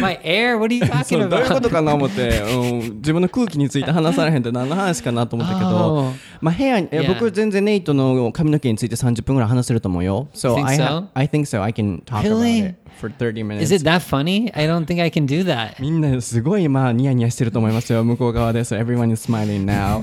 [0.00, 0.58] my hair.
[0.58, 1.60] What are you そ talking うどういうこ about?
[1.60, 7.08] とかな思って、うん、自分の空気について話されへんって何の話かなと思ったけど Oh.、まあ、ヘア、Yeah.
[7.08, 10.28] 僕全然ネイトの髪の毛について30分ぐらい話せると思うよ。
[10.34, 11.08] So Think I, so?
[11.14, 11.62] I think so.
[11.62, 12.60] I can talk Really?
[12.60, 13.62] about it for 30 minutes.
[13.62, 14.52] Is it that funny?
[14.54, 15.80] I don't think I can do that.
[15.80, 18.04] みんなすごい今ニヤニヤしてると思いますよ。
[18.04, 18.60] 向こう側で。
[18.60, 20.02] So everyone is smiling now.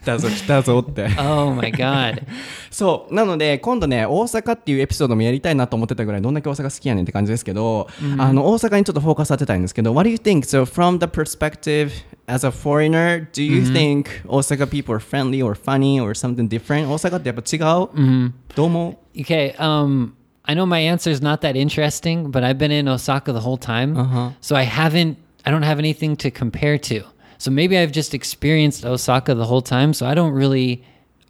[0.00, 1.04] たぞ来たぞって。
[1.18, 2.22] Oh my god.
[2.70, 3.14] そう。
[3.14, 10.40] なので、今度ね、大阪っていうエピソードもやりたいなと思ってたぐらい、どんだけ大阪好きやねんって感じですけど、あの、大阪にちょっとフォーカス当てたいんですけど、What do you think?
[10.42, 11.90] So, from the perspective
[12.26, 16.88] as a foreigner, do you think 大阪 people are friendly or funny or something different?
[16.88, 20.12] 大阪ってやっぱ違う、どう思 Okay, um,
[20.44, 23.58] I know my answer is not that interesting, but I've been in Osaka the whole
[23.58, 23.96] time.
[23.96, 24.30] Uh-huh.
[24.40, 27.02] So I haven't, I don't have anything to compare to.
[27.41, 29.95] so maybe I've just experienced Osaka the whole time.
[29.95, 30.83] So I don't really,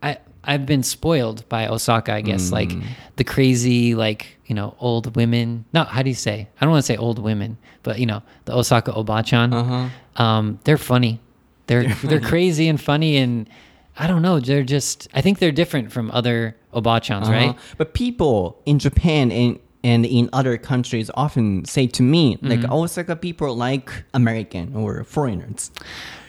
[0.04, 2.52] I, I've been spoiled by Osaka, I guess.
[2.52, 2.74] Like
[3.15, 5.63] the crazy, like, you know, old women.
[5.71, 6.50] No, how do you say?
[6.60, 9.89] I don't want to say old women, but, you know, the Osaka Obachan.
[10.17, 11.21] Um, they're funny.
[11.67, 13.15] They're, they're crazy and funny.
[13.15, 13.50] And
[13.97, 14.41] I don't know.
[14.41, 17.32] They're just, I think they're different from other Obachans, Uh-huh.
[17.32, 17.56] right?
[17.78, 23.15] But people in Japan and and in other countries often say to me, like Osaka
[23.15, 25.72] people like American or foreigners.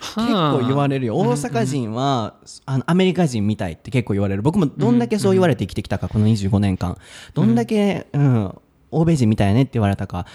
[0.00, 1.16] 結構言われるよ。
[1.16, 2.34] 大阪人は、
[2.66, 4.42] あのアメリカ人みたいって結構言われる。
[4.42, 6.96] 僕もどんだけそう言われて生きてきたか、この25年間。
[7.34, 8.54] どんだけ、うん、
[8.90, 10.26] 欧米人みたいねって言われたか。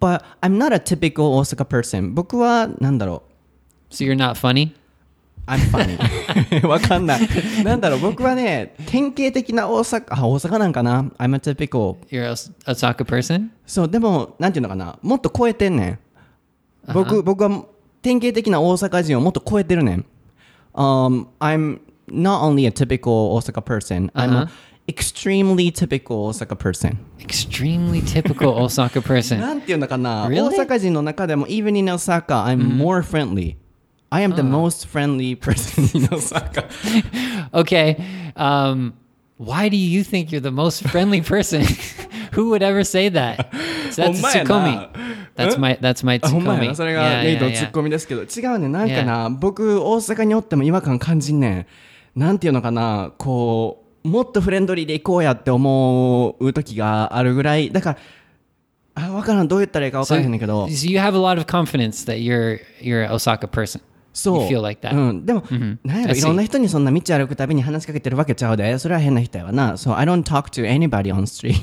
[0.00, 2.12] But I'm not a typical Osaka person.
[2.12, 3.22] 僕は、なんだろ
[3.90, 3.94] う。
[3.94, 4.72] So you're not funny?
[5.46, 7.20] I'm funny わかんない
[7.64, 13.48] なんだろう僕はね典型的な大阪あ大阪なんかな I'm a typical You're a Os- Osaka person?
[13.66, 15.98] そうでもなんていうのかなもっと超えてんねん
[16.92, 17.64] 僕僕は
[18.02, 20.04] 典型的な大阪人をもっと超えてるねん、
[20.74, 24.42] um, I'm not only a typical Osaka person I'm Uh-huh.
[24.42, 24.48] an
[24.88, 29.40] extremely typical Osaka person Extremely typical Osaka person.
[29.40, 30.42] なんていうのかな、Really?
[30.56, 33.56] 大阪人の中でも even in Osaka I'm more friendly
[34.10, 36.68] I am the most friendly person in Osaka
[37.52, 38.02] Okay.
[38.36, 38.94] Um,
[39.36, 41.62] why do you think you're the most friendly person?
[42.32, 43.52] Who would ever say that?
[43.90, 44.50] So that's ほんまやな。
[44.50, 44.90] Tsukkomi.
[45.36, 46.68] That's my that's my あほんまや Tsukkomi.
[46.68, 47.56] なそれが Yeah, レイ yeah, と yeah.
[47.56, 51.66] ツッコミですけど違うねなんかな、僕大阪におっても違和感感じんね
[52.14, 57.98] んなんていうのかなこうもっとフレンドリーで行こうやって思う時があるぐらいだから
[58.94, 63.82] あ分からんどう言ったらいいか分からへんねんけど So you have a lot of confidence that you're you're an Osaka person.
[64.16, 64.62] そう。
[64.62, 64.96] Like that.
[64.96, 65.44] うん、でも、
[65.84, 68.78] なんやろ.いろんな人にそんな道歩くたびに話しかけてるわけちゃうで。
[68.78, 69.74] それは変な人やわな。
[69.74, 71.54] So I don't talk to anybody on street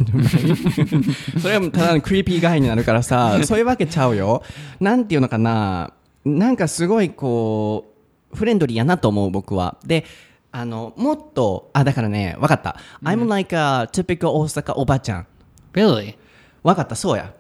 [1.42, 3.40] それはただのクリーピーガイになるからさ。
[3.44, 4.44] そういうわけちゃうよ。
[4.80, 5.94] なんていうのかな。
[6.26, 7.92] なんかすごいこ
[8.32, 9.78] うフレンドリーやなと思う僕は。
[9.84, 10.06] で
[10.52, 15.28] あのもっとあだからねわかった、I'm like a typical 大阪おばちゃん。
[15.74, 16.16] Really?
[16.62, 16.96] わかった。
[16.96, 17.34] そうや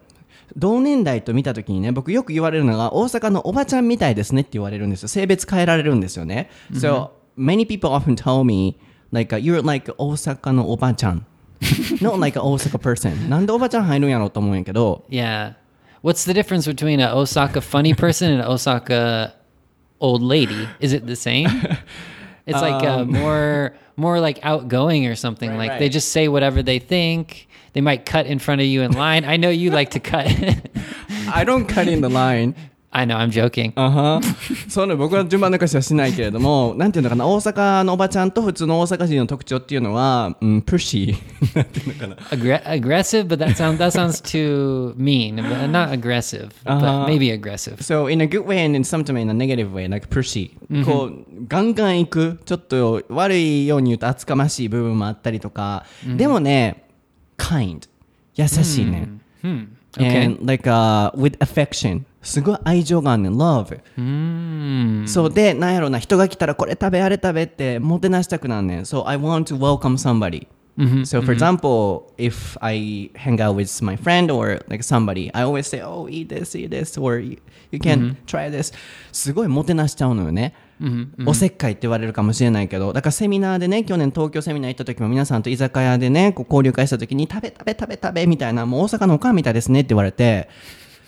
[0.57, 8.77] 同年代と見たときにね僕よく言われるのが大阪のおばちゃんみたいですねって言われるんですよ性別変えられるんですよね、So many people often tell me
[9.12, 11.27] like you're like 大阪のおばちゃん
[11.61, 15.55] not like a 大阪 person なんでおばちゃん入るんやろうと思うんやけど Yeah.
[16.03, 19.35] What's the difference between an Osaka funny person and an Osaka
[20.01, 20.69] old lady?
[20.81, 21.49] Is it the same?
[22.47, 25.51] It's like uh, more more like outgoing or something.
[25.51, 25.93] Um, Right, like they right.
[25.93, 27.49] just say whatever they think.
[27.74, 29.26] They might cut in front of you in line.
[29.26, 30.28] I know you like to cut.
[31.34, 32.56] I don't cut in the line
[32.96, 33.74] I know, I'm joking.
[33.76, 34.22] あは
[34.70, 45.38] そうね僕は順番抜かしはしないけれどもなんていうのかな大阪のおばちゃんと普通の大阪人の特徴っていうのは、うん、プッシーなんていうのかな Aggre- aggressive, but that sounds that sounds too mean.
[45.38, 46.80] But not aggressive, Uh-huh.
[46.80, 47.78] but maybe aggressive.
[47.82, 50.52] So in a good way and in sometimes in a negative way, like pushy、
[50.86, 56.83] こうガンガン行くちょっと悪いように言うと厚かましい部分もあったりとか、でもね
[57.44, 57.88] kind
[58.36, 59.10] 優しいね、
[59.98, 60.26] Okay.
[60.26, 65.08] and like、uh, with affection すごい愛情があんねん love、Mm.
[65.08, 70.48] そうでなんやろな人が来たらこれ食べあれ食べってもてなしたくなんねん So I want to welcome somebody
[71.06, 75.68] So for example, if I hang out with my friend or like somebody, I always
[75.68, 77.38] say, "Oh, eat this, eat this," or "You,
[77.72, 78.74] you can try this."
[79.12, 80.56] すごいもてなしちゃうのよね。
[81.26, 90.50] おせっかいって言われるかもしれないけど、だからセミナーでね、去年東京セミナー行った時も皆さんと居酒屋でね、こう交流会した時に食べ食べ食べ食べみたいな、もう大阪のおかんみたいですねって言われて。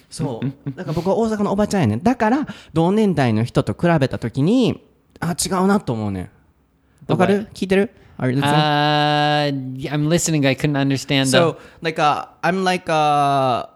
[0.09, 0.69] そう。
[0.71, 2.03] だから僕は大阪のおばちゃんやねん。
[2.03, 4.81] だから、同年代の人と比べた時に、
[5.19, 6.29] あ、違うなと思うねん。
[7.07, 7.47] わかる？
[7.53, 8.45] 聞いてる？Are you listening?
[8.45, 10.47] Uh, yeah, I'm listening.
[10.47, 11.27] I couldn't understand.
[11.27, 13.67] So like uh, I'm like uh,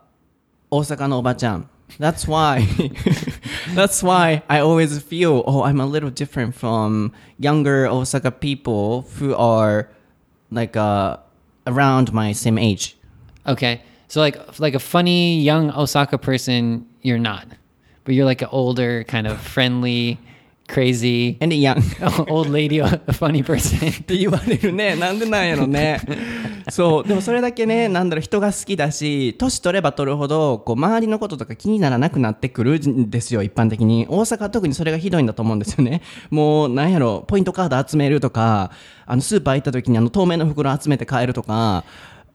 [0.71, 2.62] 大阪のおばちゃん That's why
[3.73, 9.36] That's why I always feel oh I'm a little different from younger Osaka people who
[9.36, 9.89] are
[10.51, 11.17] like uh,
[11.67, 12.95] around my same age
[13.49, 13.82] Okay.
[14.08, 17.47] So like like a funny young Osaka person, you're not.
[18.03, 20.19] But you're like an older, kind of friendly,
[20.69, 24.03] crazy and young っ old lady, a funny person.
[24.03, 24.95] て言われるね。
[24.99, 25.99] なんでなんやろね。
[26.69, 27.08] そう。
[27.08, 34.05] でもそれだけねなんだろう人が好きだし年取れば取るほどこう周りのこととか気にならなくなってくるんですよ一般的に。
[34.08, 36.01] 大阪は特にそれがひどいんだと思うんですよね。
[36.29, 38.71] もうなんやろポイントカード集めるとか
[39.05, 41.84] あのスーパー行った時にあの透明の袋集めて帰るとか。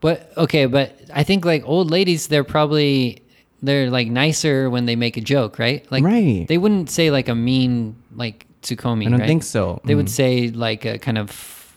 [0.00, 3.23] But okay, but I think like old ladies, they're probably
[3.64, 5.90] they're like nicer when they make a joke, right?
[5.90, 6.46] Like right.
[6.48, 9.06] they wouldn't say like a mean like Tsukkomi.
[9.06, 9.26] I don't right?
[9.26, 9.80] think so.
[9.84, 9.96] They mm.
[9.96, 10.48] would mm-hmm.
[10.48, 11.30] say like a kind of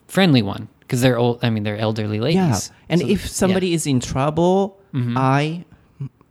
[0.08, 1.40] friendly one because they're old.
[1.44, 2.36] I mean, they're elderly ladies.
[2.36, 3.76] Yeah, and so, if somebody yeah.
[3.76, 5.18] is in trouble, mm-hmm.
[5.18, 5.66] I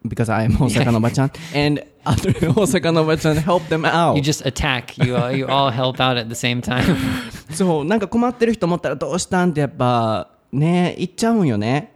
[0.09, 4.16] because I am Osaka no obachan and other Osaka no obachan help them out.
[4.16, 4.97] You just attack.
[4.99, 6.97] You all, you all help out at the same time.
[7.51, 10.31] そうなんか困ってる人思ったらどうしたんってやっぱ。
[10.57, 11.92] ね言っちゃうんよね、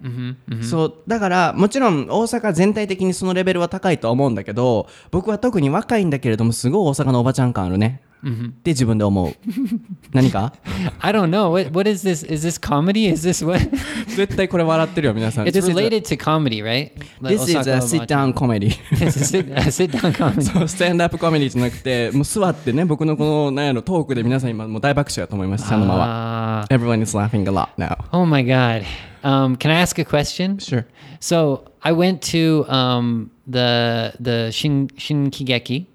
[0.62, 8.27] そうだからもちろん大阪全体的にそのレベルは高いとは思うんだけど僕は特に若いんだけれどもすごい大阪のおばちゃん感あるね、っ
[8.63, 9.35] て自分で思う
[10.11, 10.51] 何か
[10.99, 12.23] I don't know what what is this?
[12.27, 13.07] Is this comedy?
[13.07, 13.59] Is this what?
[14.15, 16.91] 絶対これ笑ってるよ皆さん it's This is a- related to comedy, right?
[17.21, 20.41] Like This is a Osaka sit down comedy It's a sit, a sit down comedy.
[20.41, 26.75] そうスタンドアップコメディじゃなくてもう座ってね僕のこのなんやろトークで皆さん今もう大爆笑やと思います茶の間は Ah.
[26.75, 28.83] Everyone is laughing a lot now oh my god.
[29.23, 30.57] Um, can I ask a question?
[30.57, 30.85] Sure
[31.19, 35.85] So I went to um, the the Shin Shinkigeki,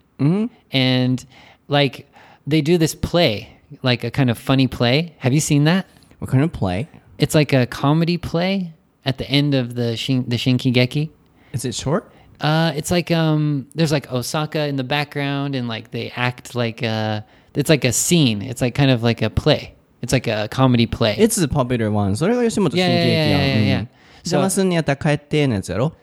[0.72, 1.24] and
[1.68, 2.06] like
[2.46, 5.14] they do this play, like a kind of funny play.
[5.18, 5.86] Have you seen that?
[6.18, 6.88] What kind of play?
[7.18, 8.72] It's like a comedy play
[9.04, 11.10] at the end of the shin, the Shinkigeki.
[11.52, 12.12] Is it short?
[12.40, 16.82] Uh, it's like um, there's like Osaka in the background, and like they act like
[16.82, 17.20] uh,
[17.54, 18.40] it's like a scene.
[18.42, 19.74] It's like kind of like a play.
[20.02, 21.14] It's like a comedy play.
[21.18, 22.16] It's the popular one.
[22.16, 23.40] それが吉本新喜劇 Yeah, yeah, やん。
[23.40, 23.80] yeah, yeah, yeah.
[23.80, 23.88] うん
[24.22, 25.94] 邪魔すんにやったら帰ってのやつやろ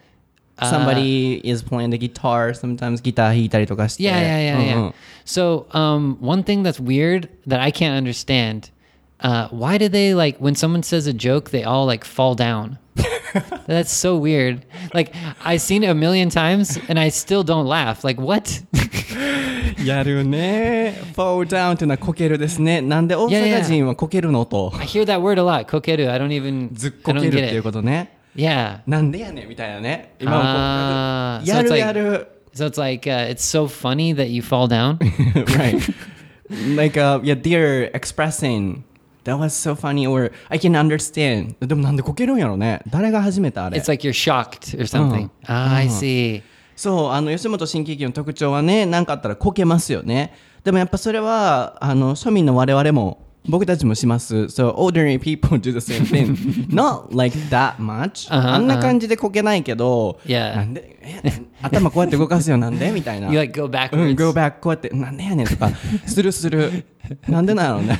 [0.61, 4.03] Uh, Somebody is playing the guitar, sometimes ギター弾いたりとかして。
[4.03, 4.89] Yeah, yeah, yeah, うんう yeah.
[4.89, 4.93] ん
[5.23, 8.71] So, um, one thing that's weird that I can't understand,
[9.19, 12.79] uh, why do they like when someone says a joke, they all like fall down?
[13.67, 14.65] that's so weird.
[14.95, 15.13] Like
[15.45, 18.03] I've seen it a million times and I still don't laugh.
[18.03, 18.63] Like what?
[19.85, 20.95] やるね。
[21.15, 22.81] fall down っていうのはこけるですね。
[22.81, 24.71] なんで大阪人はこけるのと。
[24.75, 25.65] I hear that word a lot.
[25.65, 26.09] Kokeru.
[26.11, 26.69] I don't even.
[26.73, 27.63] ずっ I こ don't ける get っていう it.
[27.63, 28.17] ことね。
[28.34, 28.80] Yeah.
[28.86, 30.14] なんでやねんみたいなね。
[30.18, 30.44] 今もこ
[31.44, 32.28] うや so it's る like- やる。
[32.54, 34.98] So it's like uh, it's so funny that you fall down.
[35.56, 35.78] right.
[36.76, 38.84] like, uh, yeah, they're expressing.
[39.24, 41.54] That was so funny, or I can understand.
[41.66, 42.80] でもなんでこけるんやろね。
[42.90, 43.88] 誰が始めたあれ It's。
[43.88, 45.30] like you're shocked or something.
[45.46, 46.42] Ah, I see.
[46.76, 50.34] そう、あの、吉本新喜劇の特徴はね、何かあったらこけますよね。
[50.64, 54.35] でもやっぱそれは、あの、庶民の我々も、僕たちもします。
[54.35, 56.67] So, ordinary people do the same thing.
[56.69, 58.27] Not like that much.
[58.29, 60.55] あはあんな感じでこけないけど、 Yeah.
[60.57, 63.29] なんで、え頭こうやって動かすよ、なんでみたいな。
[63.31, 64.15] You like go うん、 backwards.
[64.15, 65.71] go back こうやって、なんでやねんとか、
[66.05, 66.83] するする。
[67.29, 67.97] なんでなのね。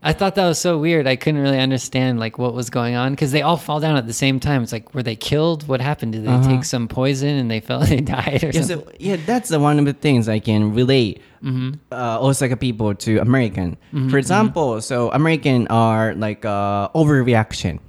[0.00, 1.06] I thought that was so weird.
[1.06, 4.06] I couldn't really understand like what was going on because they all fall down at
[4.06, 4.62] the same time.
[4.62, 5.68] It's like were they killed?
[5.68, 6.12] What happened?
[6.12, 7.80] Did they take some poison and they fell?
[7.80, 8.86] They died or Yeah, something?
[8.86, 13.19] so, yeah, that's the one of the things I can relate Uh, Osaka people to
[13.21, 13.77] American.
[14.09, 17.79] For example, so American are like uh, overreaction.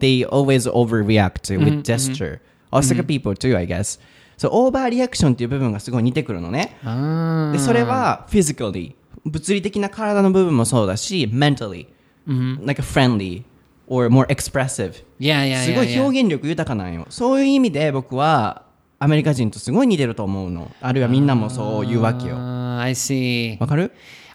[0.00, 2.40] They always overreact with gesture.
[2.72, 3.98] Osaka people too, I guess.
[4.36, 6.76] So overreaction っていう部分がすごい似てくるのね。
[6.84, 7.52] Ah.
[7.52, 11.86] でそれは physically 物理的な体の部分もそうだし mentally、
[12.64, 13.44] like friendly
[13.88, 15.74] or more expressive Yeah, yeah, す yeah.
[15.76, 18.62] ごい.表現力豊かなんよそういう意味で僕は
[18.98, 23.57] アメリカ人とすごい似てると思うのあるいはみんなもそう言うわけよ Uh, I see.
[23.59, 23.91] わかる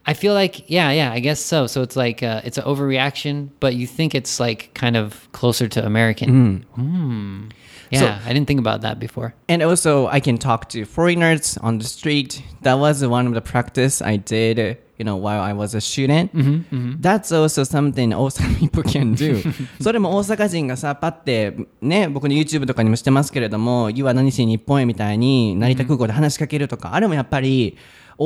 [0.09, 1.11] I feel like yeah, yeah.
[1.11, 1.67] I guess so.
[1.67, 5.69] So it's like uh, it's an overreaction, but you think it's like kind of closer
[5.69, 6.65] to American.
[6.75, 7.49] Hmm.
[7.91, 9.35] Yeah, I didn't think about that before.
[9.49, 12.43] And also, I can talk to foreigners on the street.
[12.63, 16.31] That was one of the practice I did, you know, while I was a student.
[17.01, 19.43] That's also something Osaka people can do.
[19.81, 27.77] それも大阪人がさ、パって、ね、僕の YouTube とかにもしてますけれども、You は何しに日本へみたいに成田空港で話しかけるとか、あれもやっぱり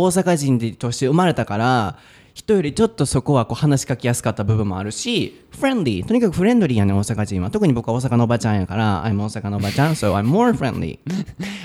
[0.04, 1.98] 大阪人として生まれたから、
[2.34, 6.06] 人よりちょっとそこはこう話しかけやすかった部分もあるし、フレンリー。
[6.06, 7.50] とにかくフレンドリーやね、大阪人は。
[7.50, 11.00] 特に僕は大阪のおばちゃんやから、I'm 大阪のおばちゃん、so I'm more friendly.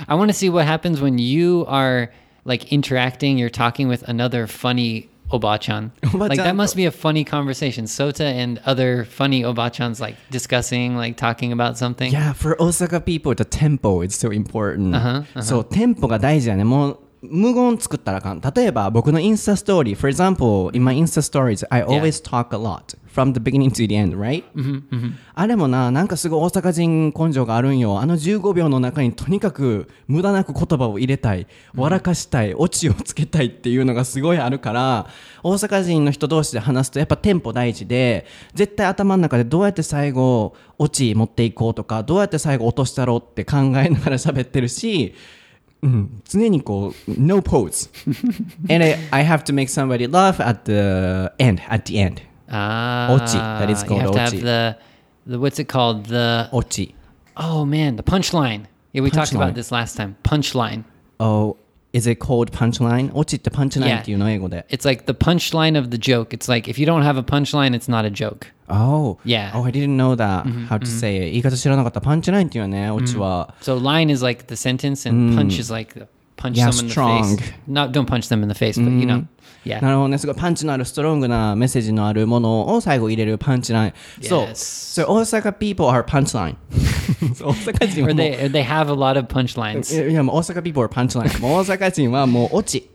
[0.07, 2.09] I want to see what happens when you are
[2.45, 3.37] like interacting.
[3.37, 5.91] You're talking with another funny obachan.
[6.13, 7.83] like that must be a funny conversation.
[7.83, 12.13] Sota and other funny obachans like discussing, like talking about something.
[12.13, 14.95] Yeah, for Osaka people, the tempo is so important.
[14.95, 16.63] あはそう、テンポが大事やね。
[16.63, 18.41] もう、無言作ったらあかん。
[18.41, 23.95] 例えば、僕のインスタストーリー、for example, in my Insta stories, I always talk a lot from the beginning to the
[23.95, 24.43] end, right?
[25.35, 27.99] あれもな、なんかすごい大阪人根性があるんよ。
[27.99, 35.07] あの15秒の中にとにかく無駄なく言葉を入れたい、笑かしたい、オチをつけたいっていうのがすごいあるから、
[35.43, 45.40] 大阪人の人同士で話すとやっぱテンポ大事で、絶対頭の中でどうやって最後、オチ持っていこうとか、どうやって最後落としたろうって考えながら喋ってるし、うん、
[46.28, 47.88] 常にこう、no pose.
[48.68, 52.22] And I, I have to make somebody laugh at the end, at the end.
[52.48, 54.42] Ah, Ochi, that is you called have to have ochi.
[54.42, 54.76] the,
[55.26, 56.06] the what's it called?
[56.06, 56.94] The オチ。
[57.36, 58.66] oh man, the punchline.
[58.92, 59.36] Yeah, we talked Punchline.
[59.36, 60.16] about this last time.
[60.24, 60.84] Punchline.
[61.20, 61.56] Oh,
[61.92, 63.10] is it called punchline?
[63.14, 64.00] オチってパンチライン Yeah.
[64.02, 64.66] っていうの英語で。
[64.68, 66.36] It's like the punchline of the joke.
[66.36, 68.48] It's like if you don't have a punchline, it's not a joke.
[68.68, 69.18] Oh.
[69.24, 69.52] Yeah.
[69.54, 70.44] Oh, I didn't know that.
[70.68, 71.20] How to say it.
[71.32, 72.00] 言い方知らなかった。
[72.00, 73.54] パンチラインっていうね、オチは。
[73.62, 76.90] So line is like the sentence, and punch is like the punch Yeah, someone in
[76.90, 77.36] strong.
[77.36, 77.52] the face.
[77.66, 79.24] No, don't punch them in the face, but you know,
[79.64, 79.82] yeah.
[79.82, 80.18] なるほどね。
[80.18, 83.92] すごいパンチのあるストロングなメッセージのあるものを最後入れるパンチライン。
[84.22, 84.46] そう。
[84.46, 85.02] Yes.
[85.02, 86.56] So, 大阪 people are punchline.
[87.34, 89.94] そう大 阪人は Or もう they or they have a lot of punchlines.
[89.94, 92.90] いやいやもう大阪 people are punchline もう大阪人はもうオチ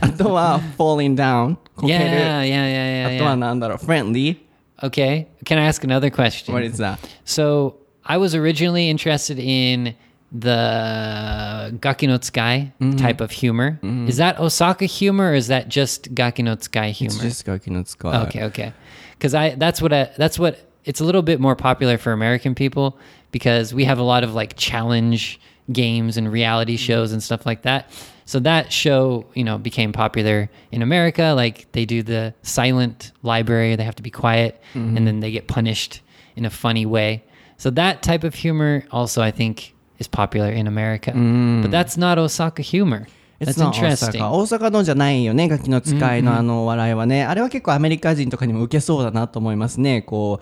[0.00, 3.34] あとは falling down こけ Yeah, る yeah, yeah, あ yeah, とは yeah.
[3.36, 4.36] なんだろう friendly
[4.82, 5.26] Okay.
[5.44, 6.54] Can I ask another question?
[6.54, 9.94] what is that So I was originally interested in
[10.39, 12.95] the Gakinotsukai mm-hmm.
[12.97, 13.79] type of humor.
[13.81, 14.07] Mm-hmm.
[14.07, 17.13] Is that Osaka humor or is that just Gakinotsukai humor?
[17.13, 18.27] It's just Gakinotsukai.
[18.27, 18.73] Okay, okay.
[19.19, 22.53] Cuz I that's what I, that's what it's a little bit more popular for American
[22.53, 22.97] people
[23.31, 25.39] because we have a lot of like challenge
[25.71, 26.85] games and reality mm-hmm.
[26.85, 27.89] shows and stuff like that.
[28.25, 31.33] So that show, you know, became popular in America.
[31.35, 34.97] Like they do the silent library, they have to be quiet mm-hmm.
[34.97, 36.01] and then they get punished
[36.35, 37.23] in a funny way.
[37.57, 41.11] So that type of humor also I think is popular in America.
[41.13, 43.07] But that's not Osaka humor.
[43.39, 44.21] It's not interesting.
[44.23, 47.25] 大阪のじゃないよね、ガキの使いのあの笑いはね。
[47.25, 50.01] あれは結構アメリカ人とかにも受けそうだなと思いますね。
[50.01, 50.39] こ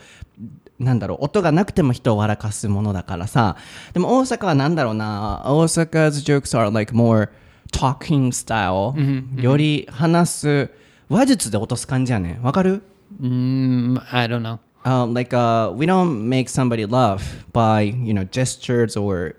[0.80, 3.56] う、なんだろう、音がなくても人を笑かすものだからさ。
[3.94, 7.30] でも大阪はなんだろうな、大阪 's jokes are like more
[7.72, 10.70] talking style、より話す
[11.10, 12.40] 話術で落とす感じやね。
[12.44, 12.84] わかる
[13.22, 14.58] Mm, I don't know.
[14.86, 19.36] um, like uh, we don't make somebody laugh by you know gestures or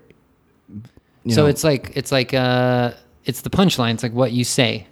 [1.24, 2.92] you so know, it's like it's like uh
[3.24, 3.94] it's the punchline.
[3.94, 4.86] It's like what you say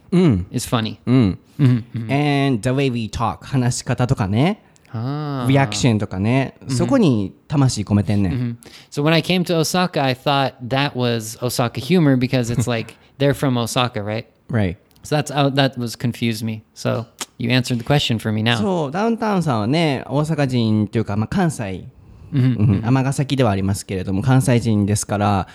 [0.51, 1.01] is funny.
[1.07, 5.47] and the way we talk 話し方とかね Ah.
[5.47, 8.59] リアクションとかね、そこに魂込めてんねん、
[8.91, 12.95] So when I came to Osaka, I thought that was Osaka humor because it's like
[13.19, 14.27] they're from Osaka, right?
[14.49, 16.62] right So that's how that was confused me.
[16.75, 17.05] So
[17.37, 18.57] you answered the question for me now.
[18.57, 21.93] そうダウンタウンさんはね大阪人っていうか、まあ、関西うん
[22.34, 25.48] 尼崎ではありますけれども関西人ですから、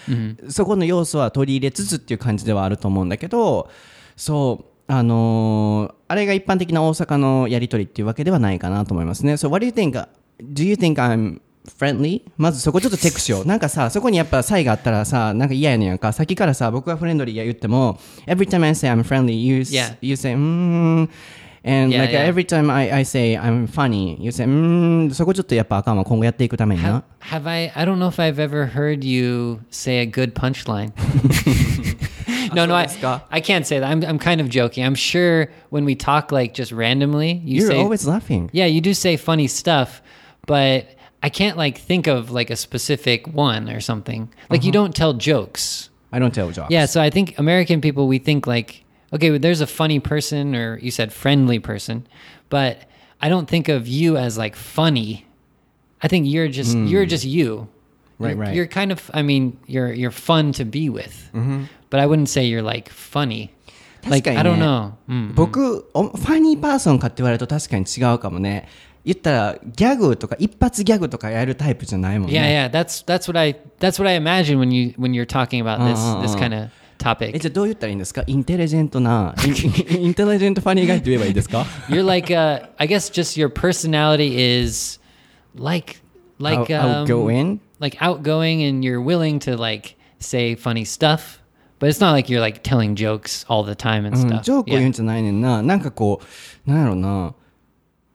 [0.48, 3.68] そこの要素は取り入れつつっていう感じではあると思うんだけど
[4.16, 9.34] そうあのーあれが一般的な大阪のやり取りっていうわけではないかなと思いますね。
[9.34, 10.08] So what do you think?
[10.40, 11.40] Do you think I'm
[11.78, 12.22] friendly?
[12.38, 13.44] まずそこちょっとチェックしよう。
[13.44, 16.12] なんかさ、そこにやっぱ差異があったらさ、なんか嫌やねんか。
[16.14, 19.96] さっきからさ、僕がフレンドリーや言っても、every time I say I'm friendly, you, Yeah.
[20.00, 21.10] you say, うーん。
[21.65, 22.25] And Yeah, like yeah.
[22.27, 25.13] every time I, I say I'm funny, you say, うーん。
[25.13, 26.03] そこちょっとやっぱあかんわ。
[26.03, 27.03] 今後やっていくために Have, な。
[27.21, 27.71] have I?
[27.73, 30.91] I don't know if I've ever heard you say a good punchline.
[32.53, 33.25] no, no, I, そうですか？
[33.29, 33.85] I can't say that.
[33.87, 34.83] I'm, I'm kind of joking.
[34.85, 38.49] I'm sure when we talk like just randomly, you You're say, always laughing.
[38.53, 40.01] yeah, you do say funny stuff,
[40.45, 40.85] but
[41.21, 44.29] I can't like think of like a specific one or something.
[44.49, 45.89] Like you don't tell jokes.
[46.11, 46.69] I don't tell jokes.
[46.69, 48.83] Yeah, so I think American people we think like
[49.13, 52.07] okay, well, there's a funny person or you said friendly person,
[52.49, 52.79] but
[53.21, 55.25] I don't think of you as like funny.
[56.01, 57.69] I think you're just you're just you.
[58.19, 58.55] Right, you're, right.
[58.55, 61.29] You're kind of I mean, you're you're fun to be with.
[61.89, 63.51] But I wouldn't say you're like funny.
[64.05, 64.93] Like 確かにね I don't know.
[65.07, 65.33] Mm.
[65.33, 68.67] 僕おファニーパーソンかって言われると確かに違うかもね
[69.05, 72.71] 言ったらギャグとか一発ギャグとかやるタイプじゃないもん Yeah, ね yeah.
[72.71, 75.99] That's that's what I that's what I imagine when you when you're talking about this
[76.21, 76.69] this kind of
[77.00, 77.38] え topic.
[77.38, 79.50] じゃあどう言ったらいいんですかインテリジェントなイ
[80.08, 85.00] ンテリジェントファニーガイって言えばいいですか You're like uh I guess just your personality is
[85.54, 86.00] like
[86.38, 87.58] like Out- um, outgoing?
[87.80, 91.38] like outgoing and you're willing to like say funny stuff
[91.78, 94.86] but it's not like you're like telling jokes all the time and うん stuff ジョークを言うん
[94.88, 94.92] yeah.
[94.92, 96.20] じゃないねんななんかこ
[96.66, 97.34] うなんやろな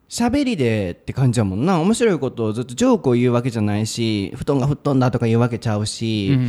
[0.10, 6.46] 喋りでって感じやもんな面白いことをずっとジョークを言うわけじゃないし布団が吹っ飛んだとか言うわけちゃうし、な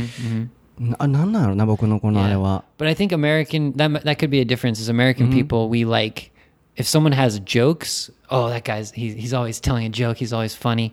[0.98, 2.38] あなんなんやろな僕のこのあれ Yeah.
[2.38, 5.84] は but I think American that that could be a difference is American people we
[5.84, 6.30] like
[6.76, 10.54] if someone has jokes oh that guy's he, he's always telling a joke he's always
[10.54, 10.92] funny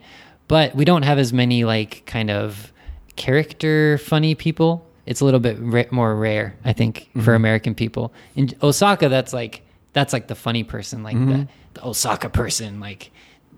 [0.49, 2.73] but we don't have as many like kind of
[3.15, 8.11] character funny people it's a little bit ra- more rare I think for American people
[8.35, 9.61] in Osaka that's like
[9.93, 13.11] that's like the funny person like the, the Osaka person like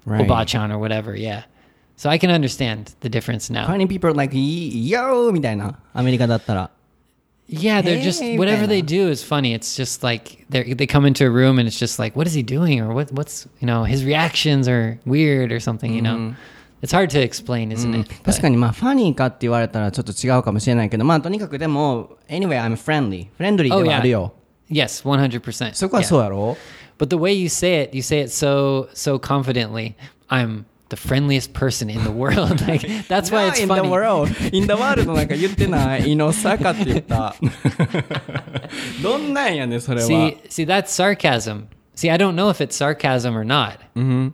[0.06, 0.26] Right.
[0.28, 1.44] Obachan or whatever yeah
[1.98, 6.72] so I can understand the difference now Funny people like yo みたいなアメリカだったら
[7.52, 9.08] Yeah, they're just Hey, whatever they Bella.
[9.08, 9.56] do is funny.
[9.56, 12.36] It's just like they they come into a room and it's just like, what is
[12.36, 15.92] he doing, or what what's you know his reactions are weird or something.
[15.92, 16.36] You know,
[16.84, 18.08] it's hard to explain, isn't it?
[18.24, 24.34] 確かにまあファニーかって言われたらちょっと違うかもしれないけどまあとにかくでも anyway I'm friendly フレンドリー Oh ではあ yeah, るよ、
[24.70, 25.74] yes, one hundred percent.
[25.74, 26.56] そこはそうやろ
[27.00, 29.96] But the way you say it, you say it so so confidently.
[30.30, 32.62] I'm the friendliest person in the world.
[32.68, 33.82] like that's why it's in funny.
[33.84, 37.36] the world in the world なんか言ってないイノサカっ て言った
[39.02, 41.68] どんなんやねそれは See, see, that's sarcasm.
[41.96, 43.80] See, I don't know if it's sarcasm or not,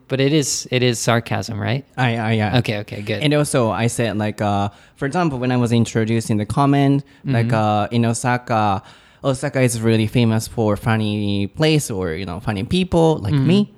[0.08, 0.68] but it is.
[0.70, 1.84] It is sarcasm, right?
[1.96, 3.20] はいはいはい Okay, okay, good.
[3.24, 7.52] And also, I said like, uh, for example, when I was introducing the comment, like
[7.52, 8.84] uh, in Osaka,
[9.24, 13.74] Osaka is really famous for funny place or you know funny people like me.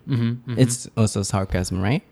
[0.59, 2.03] It's also sarcasm, right?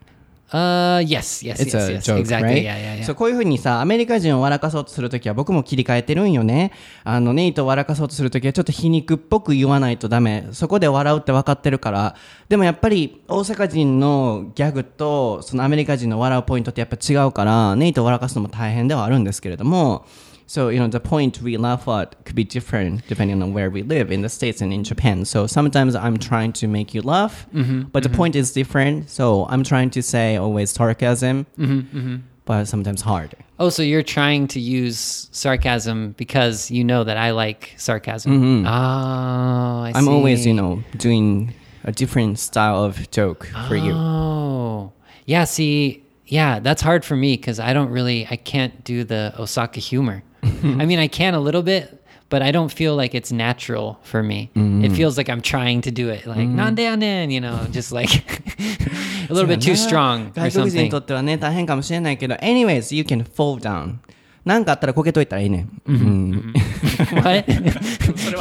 [0.53, 2.03] Uh, yes, yes, It's yes, a yes.
[2.05, 2.43] joke, exactly.
[2.43, 2.63] right?
[2.63, 3.05] Yeah, yeah, yeah.
[3.05, 6.73] そうこういうふうにさアメリカ人を笑かそうとするときは僕も切り替えてるんよね
[7.05, 12.15] あのネイトを笑かそうとするときはちょっと皮肉っぽく言わないとダメそこで笑うって分かってるから
[12.49, 20.05] でもやっぱり大阪人のギャグとそのアメリカ人の笑うポイントってやっぱ違うからネイトを笑かすのも大変ではあるんですけれども
[20.51, 23.83] So, you know, the point we laugh at could be different depending on where we
[23.83, 25.23] live in the States and in Japan.
[25.23, 28.17] So sometimes I'm trying to make you laugh, mm-hmm, but the mm-hmm.
[28.17, 29.09] point is different.
[29.09, 31.45] So I'm trying to say always sarcasm.
[31.55, 33.33] But but sometimes hard.
[33.61, 38.65] Oh, so you're trying to use sarcasm because you know that I like sarcasm.
[38.65, 39.97] Oh, I Mm-hmm.
[39.97, 41.53] I'm always, you know, doing
[41.85, 43.93] a different style of joke for you.
[43.93, 44.91] Oh,
[45.25, 45.45] yeah.
[45.45, 49.79] See, yeah, that's hard for me because I don't really, I can't do the Osaka
[49.79, 50.23] humor.
[50.42, 54.22] I mean, I can a little bit, but I don't feel like it's natural for
[54.22, 54.50] me.
[54.56, 54.84] Mm-hmm.
[54.84, 58.08] It feels like I'm trying to do it, like "なんでやねん," you know, just like
[59.28, 61.02] a little bit too strong or 外国人にと something.
[61.02, 63.96] ってはね、大変かもしれないけど、anyways, you can fall down.
[64.44, 65.66] なんかあったらこけといたらいいね。
[65.86, 66.52] うん。
[67.16, 67.44] What?
[67.50, 67.54] you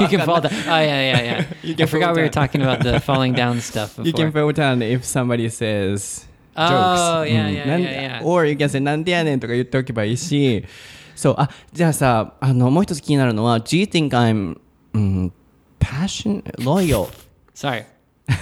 [0.07, 0.49] can fall down.
[0.67, 1.45] Oh yeah, yeah, yeah.
[1.63, 2.47] You I can forgot fall we were down.
[2.47, 4.05] talking about the falling down stuff before.
[4.05, 7.31] You can fall down if somebody says Oh, jokes.
[7.31, 8.23] yeah, うん yeah, なん yeah, yeah.
[8.23, 10.63] Or you can say なんでやねんとか言っておけばいいし。
[11.19, 14.57] そう、あ、じゃあさ、あの、もう一つ気になるのは、Do you think I'm、
[14.93, 15.31] うん、
[15.79, 17.07] passion, loyal?
[17.53, 17.85] Sorry,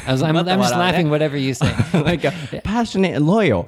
[0.07, 0.23] I was.
[0.23, 1.09] I'm, I'm just laughing.
[1.09, 1.67] Whatever you say.
[2.03, 2.31] like a
[2.63, 3.67] passionate and loyal.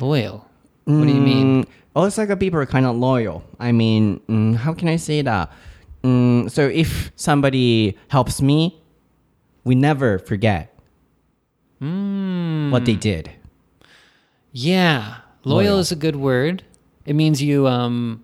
[0.00, 0.44] Loyal.
[0.84, 1.64] What do you mean?
[1.64, 3.42] Mm, Osaka people are kind of loyal.
[3.58, 5.50] I mean, mm, how can I say that?
[6.02, 8.80] Mm, so if somebody helps me,
[9.64, 10.72] we never forget
[11.80, 12.70] Hmm.
[12.70, 13.30] what they did.
[14.52, 15.78] Yeah, loyal, Loyal.
[15.80, 16.62] is a good word.
[17.06, 18.22] It means you um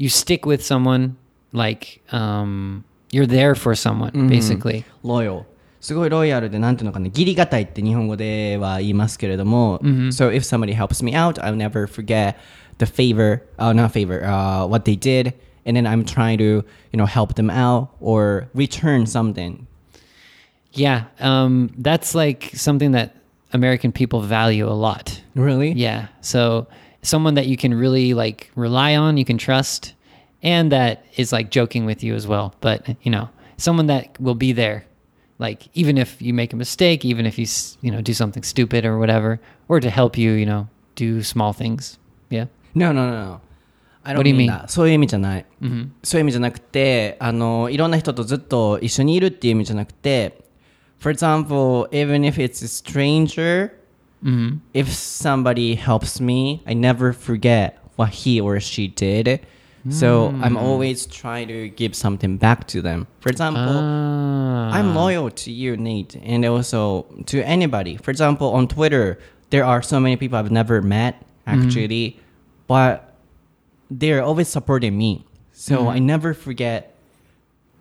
[0.00, 1.16] you stick with someone
[1.52, 4.84] like um you're there for someone basically.
[5.04, 5.44] loyal
[5.80, 9.78] すごいロイヤルでなんていうのかな義理がたいって日本語では言いますけれども、
[10.10, 12.34] so if somebody helps me out I'll never forget
[12.78, 16.64] the favor uh, not favor uh, what they did and then I'm trying to you
[16.94, 19.66] know help them out or return something
[20.72, 23.14] Yeah, um that's like something that
[23.52, 25.22] American people value a lot.
[25.36, 26.08] really Yeah.
[26.20, 26.66] So
[27.02, 29.94] someone that you can really like rely on, you can trust,
[30.42, 32.54] and that is like joking with you as well.
[32.60, 34.84] But you know, someone that will be there,
[35.38, 38.42] like even if you make a mistake, even if you s- you know do something
[38.42, 39.38] stupid or whatever,
[39.68, 41.98] or to help you, you know, do small things.
[42.30, 42.46] Yeah.
[42.74, 43.40] No, no, no, no.
[44.04, 44.58] I don't What do you mean mean?
[44.60, 44.70] that.
[44.70, 45.46] そういう意味じゃない。
[46.04, 50.38] そういう意味じゃなくて、あの、いろんな人とずっと一緒にいるっていう意味じゃなくて、
[51.00, 53.72] For example, even if it's a stranger,
[54.73, 59.41] if somebody helps me, I never forget what he or she did.
[59.89, 63.07] So I'm always trying to give something back to them.
[63.19, 64.69] For example, Ah.
[64.77, 67.97] I'm loyal to you, Nate, and also to anybody.
[67.97, 69.17] For example, on Twitter,
[69.49, 72.19] there are so many people I've never met actually,
[72.67, 73.15] but
[73.89, 75.25] they're always supporting me.
[75.51, 76.95] So I never forget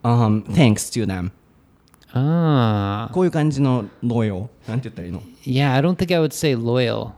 [0.03, 1.33] um, thanks to them.
[2.14, 3.10] Ah.
[3.12, 4.48] こういう感じの loyal.
[4.68, 7.12] なんて言ったらいいの Yeah, I don't think I would say loyal.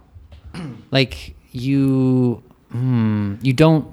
[0.92, 2.42] like you,
[2.72, 3.86] hmm, you don't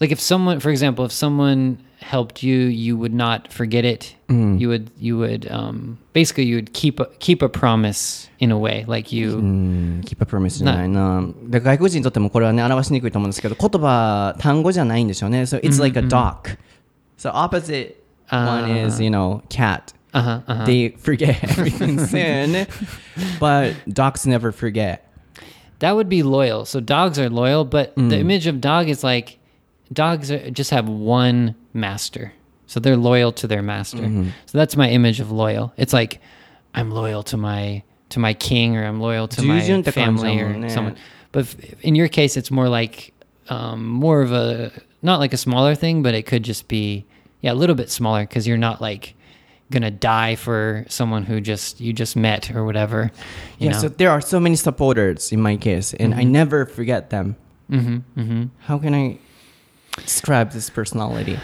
[0.00, 4.16] like if someone, for example, if someone helped you, you would not forget it.
[4.28, 8.58] You would, you would, um, basically, you would keep a, keep a promise in a
[8.58, 8.84] way.
[8.88, 11.24] Like you, うん、keep a promise じゃないな。
[11.44, 15.42] で外国人にとってもこれはね、表しにくいと思うんですけど、言葉、単語じゃないんでしょうね。
[15.42, 16.56] So it's like a dog.
[17.16, 17.94] So opposite
[18.30, 19.94] one is, you know, cat.
[20.13, 20.65] Uh-huh, uh-huh.
[20.65, 22.67] They forget everything,
[23.39, 25.05] but dogs never forget.
[25.79, 26.65] That would be loyal.
[26.65, 28.09] So dogs are loyal, but mm.
[28.09, 29.37] the image of dog is like
[29.93, 32.33] dogs are, just have one master.
[32.67, 33.97] So they're loyal to their master.
[33.97, 34.29] Mm-hmm.
[34.45, 35.73] So that's my image of loyal.
[35.77, 36.21] It's like
[36.73, 40.97] I'm loyal to my to my king or I'm loyal to my family or someone.
[41.31, 43.13] But in your case it's more like
[43.49, 47.05] um, more of a not like a smaller thing, but it could just be
[47.41, 49.15] yeah, a little bit smaller because you're not like
[49.70, 53.10] gonna die for someone who just you just met or whatever.
[53.58, 53.78] You Yeah, know?
[53.80, 57.36] so there are so many supporters in my case, and I never forget them.
[57.70, 58.42] mm-hmm, mm-hmm.
[58.68, 59.18] How can I
[59.96, 61.38] describe this personality?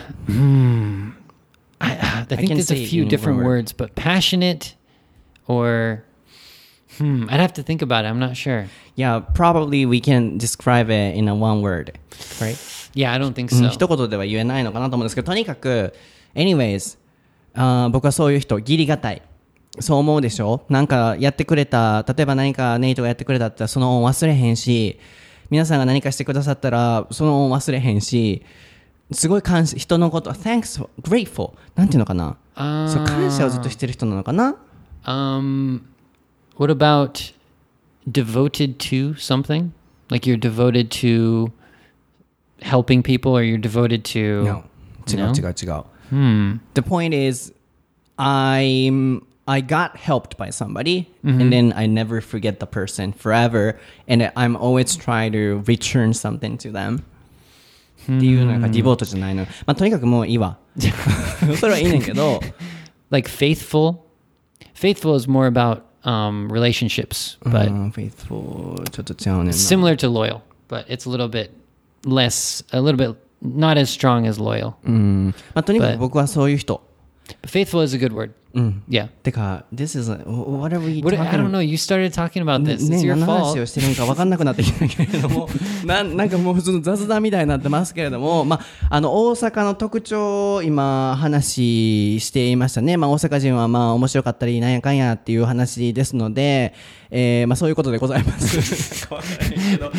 [1.80, 3.56] I, I think can there's say a it few in different one word.
[3.64, 4.74] words, but passionate
[5.48, 6.04] or
[6.98, 8.08] hmm, I'd have to think about it.
[8.08, 8.66] I'm not sure.
[8.96, 11.98] Yeah, probably we can describe it in a one word,
[12.40, 12.58] right?
[12.92, 13.70] Yeah, I don't think うん so.
[13.70, 15.94] 一言では言えないのかなと思うんですけど、とにかく、
[16.34, 16.98] anyways、
[17.55, 19.21] あー僕はそういう人、義理がたい。
[19.79, 20.61] そう思うでしょ？
[20.69, 24.99] なんかやってくれた、例えば何かネイトがやってくれたってその恩忘れへんし、
[25.49, 28.41] 皆さんが何かしてくださったらその恩忘れへんし、
[29.11, 31.53] すごい感謝、人のこと、thanks, grateful。
[31.75, 32.37] なんていうのかな？
[32.55, 34.55] あーそう、感謝をずっとしてる人なのかな
[35.03, 35.81] ？Um,
[36.57, 37.33] what about
[38.09, 39.71] devoted to something?
[40.09, 41.51] Like you're devoted to
[42.61, 44.63] helping people, or you're devoted to No.
[45.07, 45.33] 違う?
[45.35, 45.83] 違う違う。
[46.10, 46.56] Hmm.
[46.74, 47.52] The point is,
[48.18, 54.30] I'm I got helped by somebody, and then I never forget the person forever, and
[54.36, 57.04] I'm always trying to return something to them.
[58.04, 59.44] っていうなんかディボートじゃないの。
[59.66, 60.58] まあとにかくもういいわ。
[61.58, 62.40] それはいいねんけど、
[63.10, 63.98] Like faithful.
[64.74, 69.52] Faithful is more about um, relationships, but うん、faithful ちょっと違うねんな。
[69.52, 70.40] similar to loyal.
[70.70, 71.50] but it's a little bit
[72.04, 74.73] less, a little bit not as strong as loyal.
[74.85, 75.33] うん。
[75.53, 76.81] まあ、とにかく僕はそういう人。
[77.43, 78.31] Faithful is a good word.
[78.53, 78.83] うん。
[78.87, 79.07] Yeah.
[79.07, 81.61] てか、this is, a- whatever we What, I don't talking know.
[81.63, 82.87] You started talking about this.
[82.87, 83.61] ね It's your 何の話 fault.
[83.63, 85.49] をしてるのか分かんなくなってきたけれども
[85.85, 88.61] ななんかもう普通の雑談みたいになってますけれども、まあ、
[88.91, 96.73] あの大阪の特徴を今話していましたね、まあ、大阪人はまあ面白かったりなんやかんやっていう話ですので、
[97.09, 99.07] えーまあ、そういうことでございます。
[99.13, 99.91] わからないけど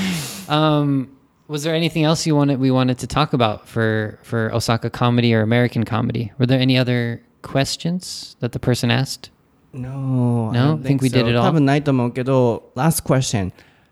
[0.49, 1.09] Um,
[1.48, 5.34] was there anything else you wanted we wanted to talk about for for Osaka comedy
[5.34, 6.32] or American comedy?
[6.38, 9.30] Were there any other questions that the person asked?
[9.74, 10.68] No, I No?
[10.76, 11.28] don't Think we did so.
[11.30, 11.44] it all?
[11.46, 13.52] 多分ないと思うけど、last question.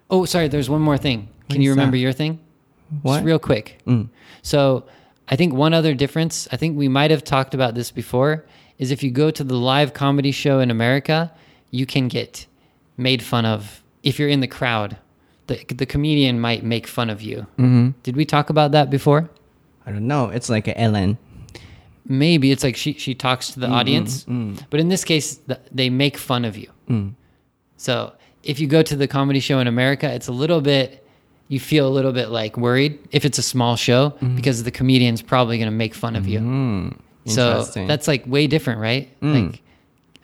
[0.10, 0.49] Oh, sorry.
[0.49, 1.28] There's one more thing.
[1.49, 2.01] Can What you is remember that?
[2.01, 2.39] your thing?
[3.03, 3.24] What?
[3.24, 3.78] Just real quick.
[3.86, 4.10] うん。
[4.43, 4.84] So,
[5.28, 8.45] I think one other difference, I think we might have talked about this before,
[8.80, 11.32] is if you go to the live comedy show in America,
[11.72, 12.47] you can get
[12.97, 14.97] made fun of if you're in the crowd.
[15.47, 17.47] the, the comedian might make fun of you.
[17.59, 17.90] Mm-hmm.
[18.03, 19.28] Did we talk about that before?
[19.86, 20.30] I don't know.
[20.30, 21.18] It's like a Ellen.
[22.07, 23.74] Maybe it's like she, she talks to the mm-hmm.
[23.74, 24.57] audience, mm-hmm.
[24.70, 26.70] but in this case, th- they make fun of you.
[26.88, 27.14] Mm.
[27.76, 31.07] So if you go to the comedy show in America, it's a little bit,
[31.49, 35.22] you feel a little bit like worried if it's a small show because the comedian's
[35.22, 36.92] probably going to make fun of you.
[37.26, 39.09] So that's like way different, right?
[39.20, 39.53] Mm.
[39.53, 39.62] Like,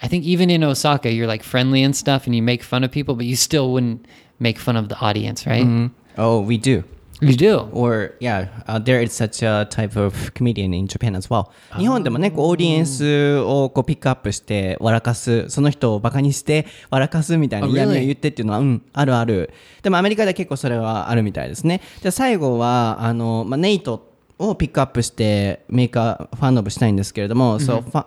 [0.02, 2.90] I think even in Osaka, you're like friendly and stuff and you make fun of
[2.90, 4.06] people, but you still wouldn't
[4.41, 5.91] make fun of the audience, right?
[6.16, 6.82] Oh, we do.
[7.22, 7.68] You do?
[7.72, 11.51] Or yeah, uh, there is such a type of comedian in Japan as well.
[11.76, 18.01] 日本でもね、こうオーディエンスをこうピックアップして笑かす、その人をバカにして笑かすみたいな Oh, 嫌味を?
[18.01, 19.53] 言ってっていうのは、うん、あるある。
[19.82, 21.82] でもアメリカでは結構それはあるみたいですね。
[22.01, 28.07] じゃあ最後は、あの、まあ、ネイトをピックアップしてメーカーファンオブしたいんですけれども、so, fa-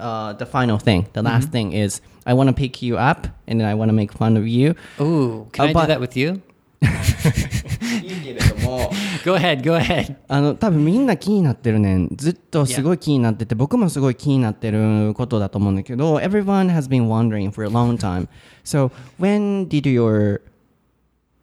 [0.00, 3.59] uh, the final thing, the last thing is, I want to pick you up and
[3.59, 4.75] then I want to make fun of you.
[4.99, 6.41] Ooh, can I do About- that with you?
[8.03, 8.91] いいけれども、
[9.25, 10.15] Go ahead, go ahead.
[10.27, 18.27] あの多分みんな気になってるねんずっとすごい気になってて僕もすごい気になってることだと思うんだけど Everyone has been wondering for a long time
[18.65, 20.41] So when did your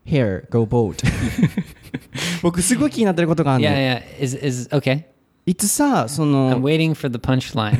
[0.07, 0.97] hair go bald?
[2.43, 4.23] 僕すごい気になってることがあるの Yeah, yeah.
[4.23, 5.05] Is is okay.
[5.46, 7.78] いつさそ I'm の waiting for the punchline.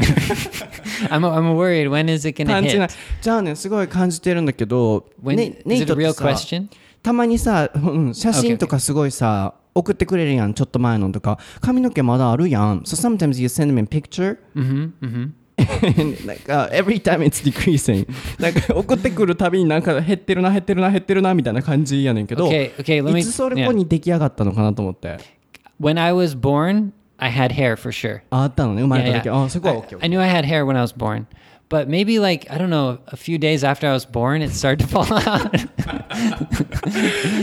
[1.10, 1.90] I'm I'm worried.
[1.90, 2.94] When is it gonna 感じない hit?
[3.22, 6.68] じゃあねすごい感じてるんだけど When ね is it a って real さ question?
[7.02, 11.38] たまにさ、うん、写真とかすごいさ、送ってくれるやん、ちょっと前のとか。
[11.62, 12.80] 髪の毛まだあるやん。
[12.80, 14.40] So sometimes you send me a picture.
[14.56, 14.94] Mm-hmm.
[15.04, 16.02] Mm-hmm.
[16.02, 18.08] and like, uh, every time it's decreasing.
[18.40, 23.04] なんか送ってくるたびになんか減ってるな、減ってるな、減ってるな、みたいな感じやねんけど、Okay, okay.
[23.04, 23.20] Let me.
[23.20, 25.20] いつそれ.こに出来上がったのかなと思って。
[25.80, 28.23] When I was born, I had hair for sure.
[28.31, 29.29] ああったのね、生まれ Yeah, た時。
[29.31, 29.45] yeah.
[29.45, 29.97] あそこは I, OK。
[30.03, 31.27] I knew I had hair when I was born,
[31.69, 34.81] but maybe like I don't know, a few days after I was born, it started
[34.81, 35.51] to fall out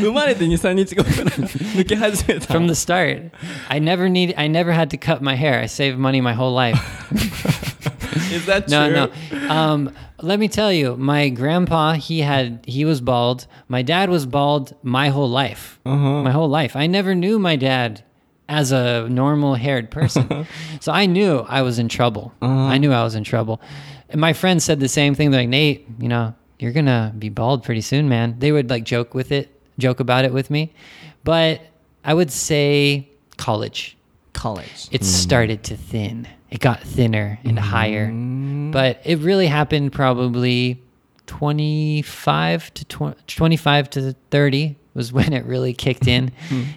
[0.01, 2.53] 生まれて2、3日後から抜け始めた。
[2.53, 3.31] from the start.
[3.69, 4.33] I never need.
[4.37, 5.59] I never had to cut my hair.
[5.61, 6.77] I saved money my whole life.
[8.33, 9.39] Is that No, true?
[9.47, 9.53] no.
[9.53, 9.91] Um,
[10.21, 13.45] let me tell you, my grandpa, he had, he was bald.
[13.69, 15.79] My dad was bald my whole life.
[15.85, 16.75] My whole life.
[16.75, 18.03] I never knew my dad
[18.52, 20.46] as a normal haired person.
[20.80, 22.34] so I knew I was in trouble.
[22.42, 22.52] Uh-huh.
[22.52, 23.62] I knew I was in trouble.
[24.10, 25.30] And my friends said the same thing.
[25.30, 28.36] They're like, Nate, you know, you're going to be bald pretty soon, man.
[28.38, 30.74] They would like joke with it, joke about it with me.
[31.24, 31.62] But
[32.04, 33.96] I would say college
[34.34, 34.88] College.
[34.90, 35.04] it mm-hmm.
[35.04, 36.28] started to thin.
[36.50, 37.66] It got thinner and mm-hmm.
[37.66, 38.12] higher.
[38.70, 40.82] But it really happened probably
[41.26, 46.31] 25 to 20, 25 to 30 was when it really kicked in.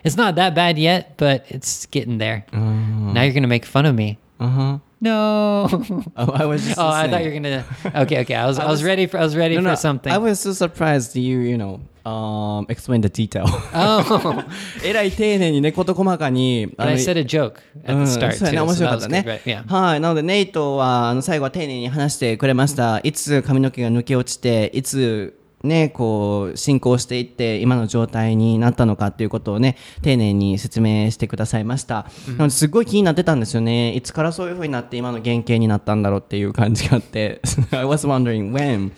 [0.05, 2.45] it's not that bad yet, but it's getting there.
[2.53, 4.19] Now you're going to make fun of me.
[4.39, 4.79] Uh-huh.
[5.03, 5.67] No.
[6.17, 7.25] Oh, I was just oh, I thought saying.
[7.25, 8.35] you were going to Okay, okay.
[8.35, 10.13] I was I was was- ready for I was ready No, for no, something.
[10.13, 13.45] I was so surprised you, you know, um, explain the detail.
[13.75, 14.45] oh.
[14.85, 16.69] えらい丁寧にね、事細かに。
[16.69, 18.65] But I said a joke at うん the start そうやね、 too.
[18.65, 19.65] 面 So 白 that かっ was た good, ね right?
[19.67, 19.75] Yeah.。
[19.75, 20.01] はい。
[20.01, 23.01] なので、ネイトは、あの、最後は丁寧に話してくれました。
[23.03, 25.35] いつ髪の毛が抜け落ちて、いつ、
[25.66, 32.06] ね、こう、進行していって、今の状態になったのかっていうことをね、丁寧に説明してくださいました。
[32.28, 33.94] なので、すっごい気になってたんですよね。
[33.94, 37.42] いつからそういう風になって、今の原型になったんだろうっていう感じがあって、
[37.72, 38.92] I was wondering when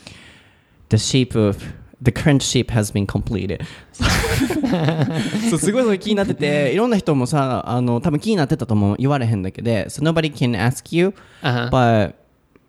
[0.89, 1.57] the shape of
[2.01, 3.61] the current shape has been completed.
[5.49, 11.69] そうすごいそれ気になってていろんな人もさあの多分気になってたとも言われへんだけで so nobody can ask you Uh-huh.
[11.69, 12.13] but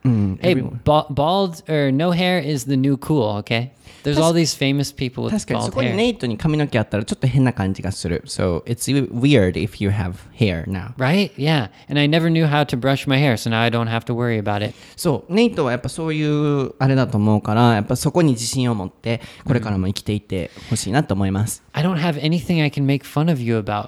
[0.05, 3.69] うん、 Hey, everyone- ba- bald or no hair is the new cool, okay?
[4.03, 5.95] There's all these famous people with 確かにそ bald こに hair.
[5.95, 8.21] ネイトに髪の毛あったらちょっと変な感じがする。
[8.25, 10.93] So it's weird if you have hair now.
[10.97, 11.31] Right?
[11.37, 11.69] Yeah.
[11.87, 14.13] And I never knew how to brush my hair, so now I don't have to
[14.13, 14.75] worry about it.
[14.97, 21.63] そう、ネイトはやっぱそういうあれだと思うから、やっぱそこに自信を持って、これからも生きていってほしいなと思います。
[21.71, 23.87] I don't have anything I can make fun of you about.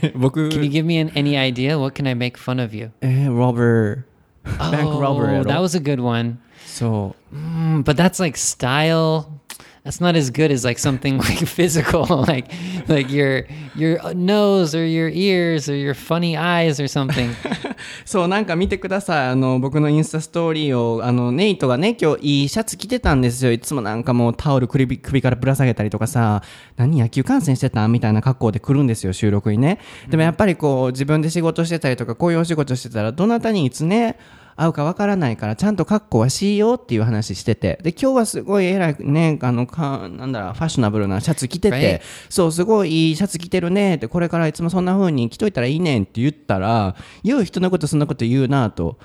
[0.13, 1.79] 僕、 Can you give me an, any idea?
[1.79, 2.91] What can I make fun of you?
[3.01, 4.03] えー、ロバー、
[4.46, 5.44] oh, Rubber.
[5.44, 6.40] That was a good one.
[6.66, 9.39] So, mm, but that's like style
[9.84, 12.52] That's not as good as like something like physical, like
[12.86, 17.34] like your your nose or your ears or your funny eyes or something.
[18.04, 19.28] そう、なんか見てください。
[19.28, 23.52] あの、僕のインスタストーリーを、あの、ネイトがね、今日いいシャツ着てたんですよ。
[23.52, 26.42] いつもなんかもうタオル首首からぶら下げたりとかさ、
[26.76, 29.78] 何野球観戦してたみたいな格好で来るんですよ、収録にね。
[30.10, 34.18] でもやっぱりこう、自分で仕事してたりとか、こういうお仕事してたら、どなたにいつね、
[34.60, 37.78] 会うかわからないから、ちゃんと格好はしようっていう話してて。
[37.82, 46.94] で、今日はすごい偉いね、あの、かなんだろう、ファッショナブルなシャツ着ててそう、すごいいいシャツ着てるねって、これからいつもそんな風に着といたらいいねんって言ったら、
[47.24, 48.98] 言う人のことそんなこと言うなと、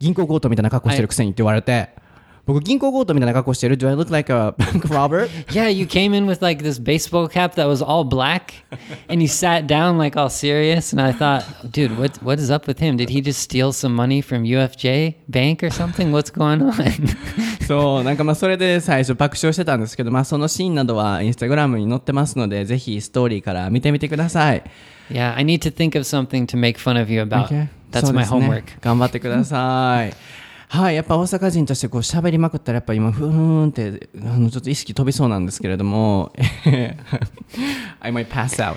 [0.00, 1.94] 銀行強盗みたいな格好してるくせにって言われて、
[2.52, 5.28] 僕銀行強盗みたいな格好してる ?Do I look like a bank robber?
[5.50, 8.64] yeah, you came in with like this baseball cap that was all black,
[9.08, 10.92] and you sat down like all serious.
[10.92, 12.96] And I thought, dude, what what is up with him?
[12.96, 16.10] Did he just steal some money from UFJ Bank or something?
[16.10, 16.72] What's going on?
[17.68, 24.64] そう、なんかまあそれで最初爆笑してたんですけど、まあそのシーンなどはインスタグラムに載ってますので、ぜひストーリーから見てみてください。
[25.10, 27.46] yeah, I need to think of something to make fun of you about.
[27.46, 27.68] Okay.
[27.90, 28.80] That's my ですね homework.
[28.80, 30.12] 頑張ってください。
[30.72, 36.32] はい、やっぱ大阪人としてこう喋りまくったらやっぱ今ふーんってあのちょっと意識飛びそうなんですけれども
[37.98, 38.76] I might pass out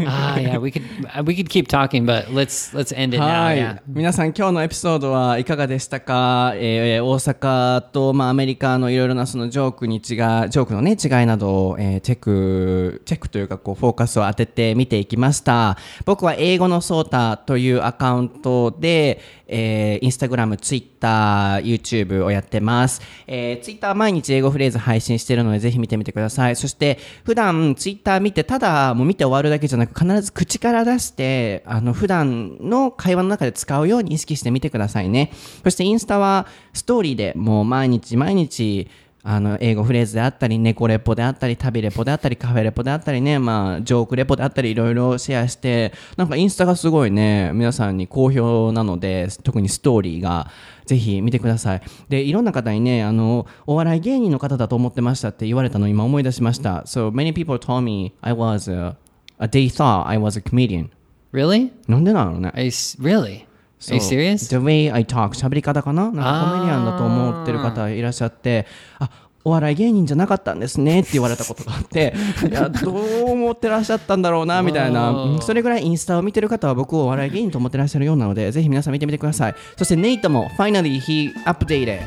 [0.06, 3.44] ah, yeah, we could uh, we could keep talking, but let's let's end it now.
[3.44, 3.80] はい、Yeah.
[3.88, 26.56] 皆さん今日のエピソードはいかがでしたか、えー大阪と、まあ、アメリカのいろいろなそのジョークに違いジョークの、ね、違いなどを、えーチェックチェックというかこうフォーカスを当てて見ていきました僕は英語のソータというアカウントで、えー、インスタグラム、ツイッター、YouTube をやってます、えー、Twitter 毎日英語フレーズ配信してるのでぜひ見てみてください。
[26.56, 35.32] そして普段 Twitter 見てただもう見て終わるだけじゃなく必ず口から出してあの普段の会話の中で使うように意識してみてくださいね。
[35.64, 38.88] そしてインスタはストーリーでもう毎日毎日
[39.22, 50.50] あの英語フレーズであったり猫レポであったり旅レポであったりカフェレポであったりねまあジョークレポであったりいろいろシェアしてなんかインスタがすごいね皆さんに好評なので特にストーリーが
[50.86, 51.82] ぜひ見てください。
[52.08, 56.84] でいろんな方にねあのお笑い芸人の方だと思ってましたって言われたのを今思い出しました。
[56.86, 58.96] So many people told me I was a,
[59.38, 60.88] a they thought I was a comedian.
[61.32, 61.70] Really?
[61.86, 62.52] なんでなのね。
[62.56, 63.44] S- really?
[63.88, 64.48] Are you So, serious?
[64.50, 66.04] The way I talk 喋り方かな？
[66.04, 68.66] なんかコメディアンだと思ってる方いらっしゃって
[68.98, 69.08] あ
[69.42, 71.00] お笑い芸人じゃなかったんですね。
[71.00, 72.12] って言われたことがあって
[72.46, 75.10] いやどう思ってらっしゃったんだろうなみたいな。
[75.10, 79.54] うんそれぐらいインスタを見てる方は僕をお笑い芸人と思ってらっしゃるようなのでぜひ皆さん見てみてください。
[79.78, 82.00] そしてネイトも Finally he updated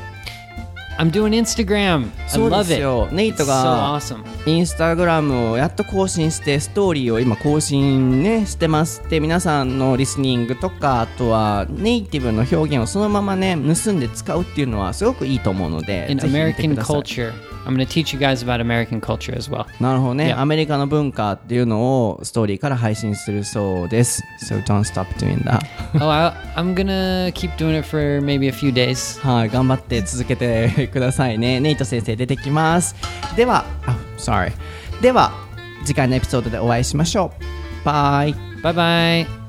[0.98, 2.10] I'm doing Instagram.
[2.26, 2.80] I そうで love す it.
[2.82, 4.24] よネイ It's ト so が awesome.
[4.50, 17.53] インスタグラムをやっと更新してストーリーを今更新ねしてますで皆さんのリスニングとかあとはネイティブの表現をそのままね盗んで使うっていうのはすごくいいと思うので In ぜひ見て American ください culture.
[17.66, 19.66] I'm going to teach you guys about American culture as well.
[19.80, 20.39] なるほどね Yeah.
[20.39, 25.61] アメリカの文化っていうのをストーリーから配信するそうです So don't stop doing that
[26.01, 29.20] oh, I, I'm to keep doing it for maybe a few days.
[29.22, 32.95] はい頑張って続けてくださいねネイト先生出てきます
[33.36, 34.51] ではあ sorry
[35.01, 35.32] では
[35.86, 39.43] 次回のエピソードでお会いしましょうバイ Bye bye.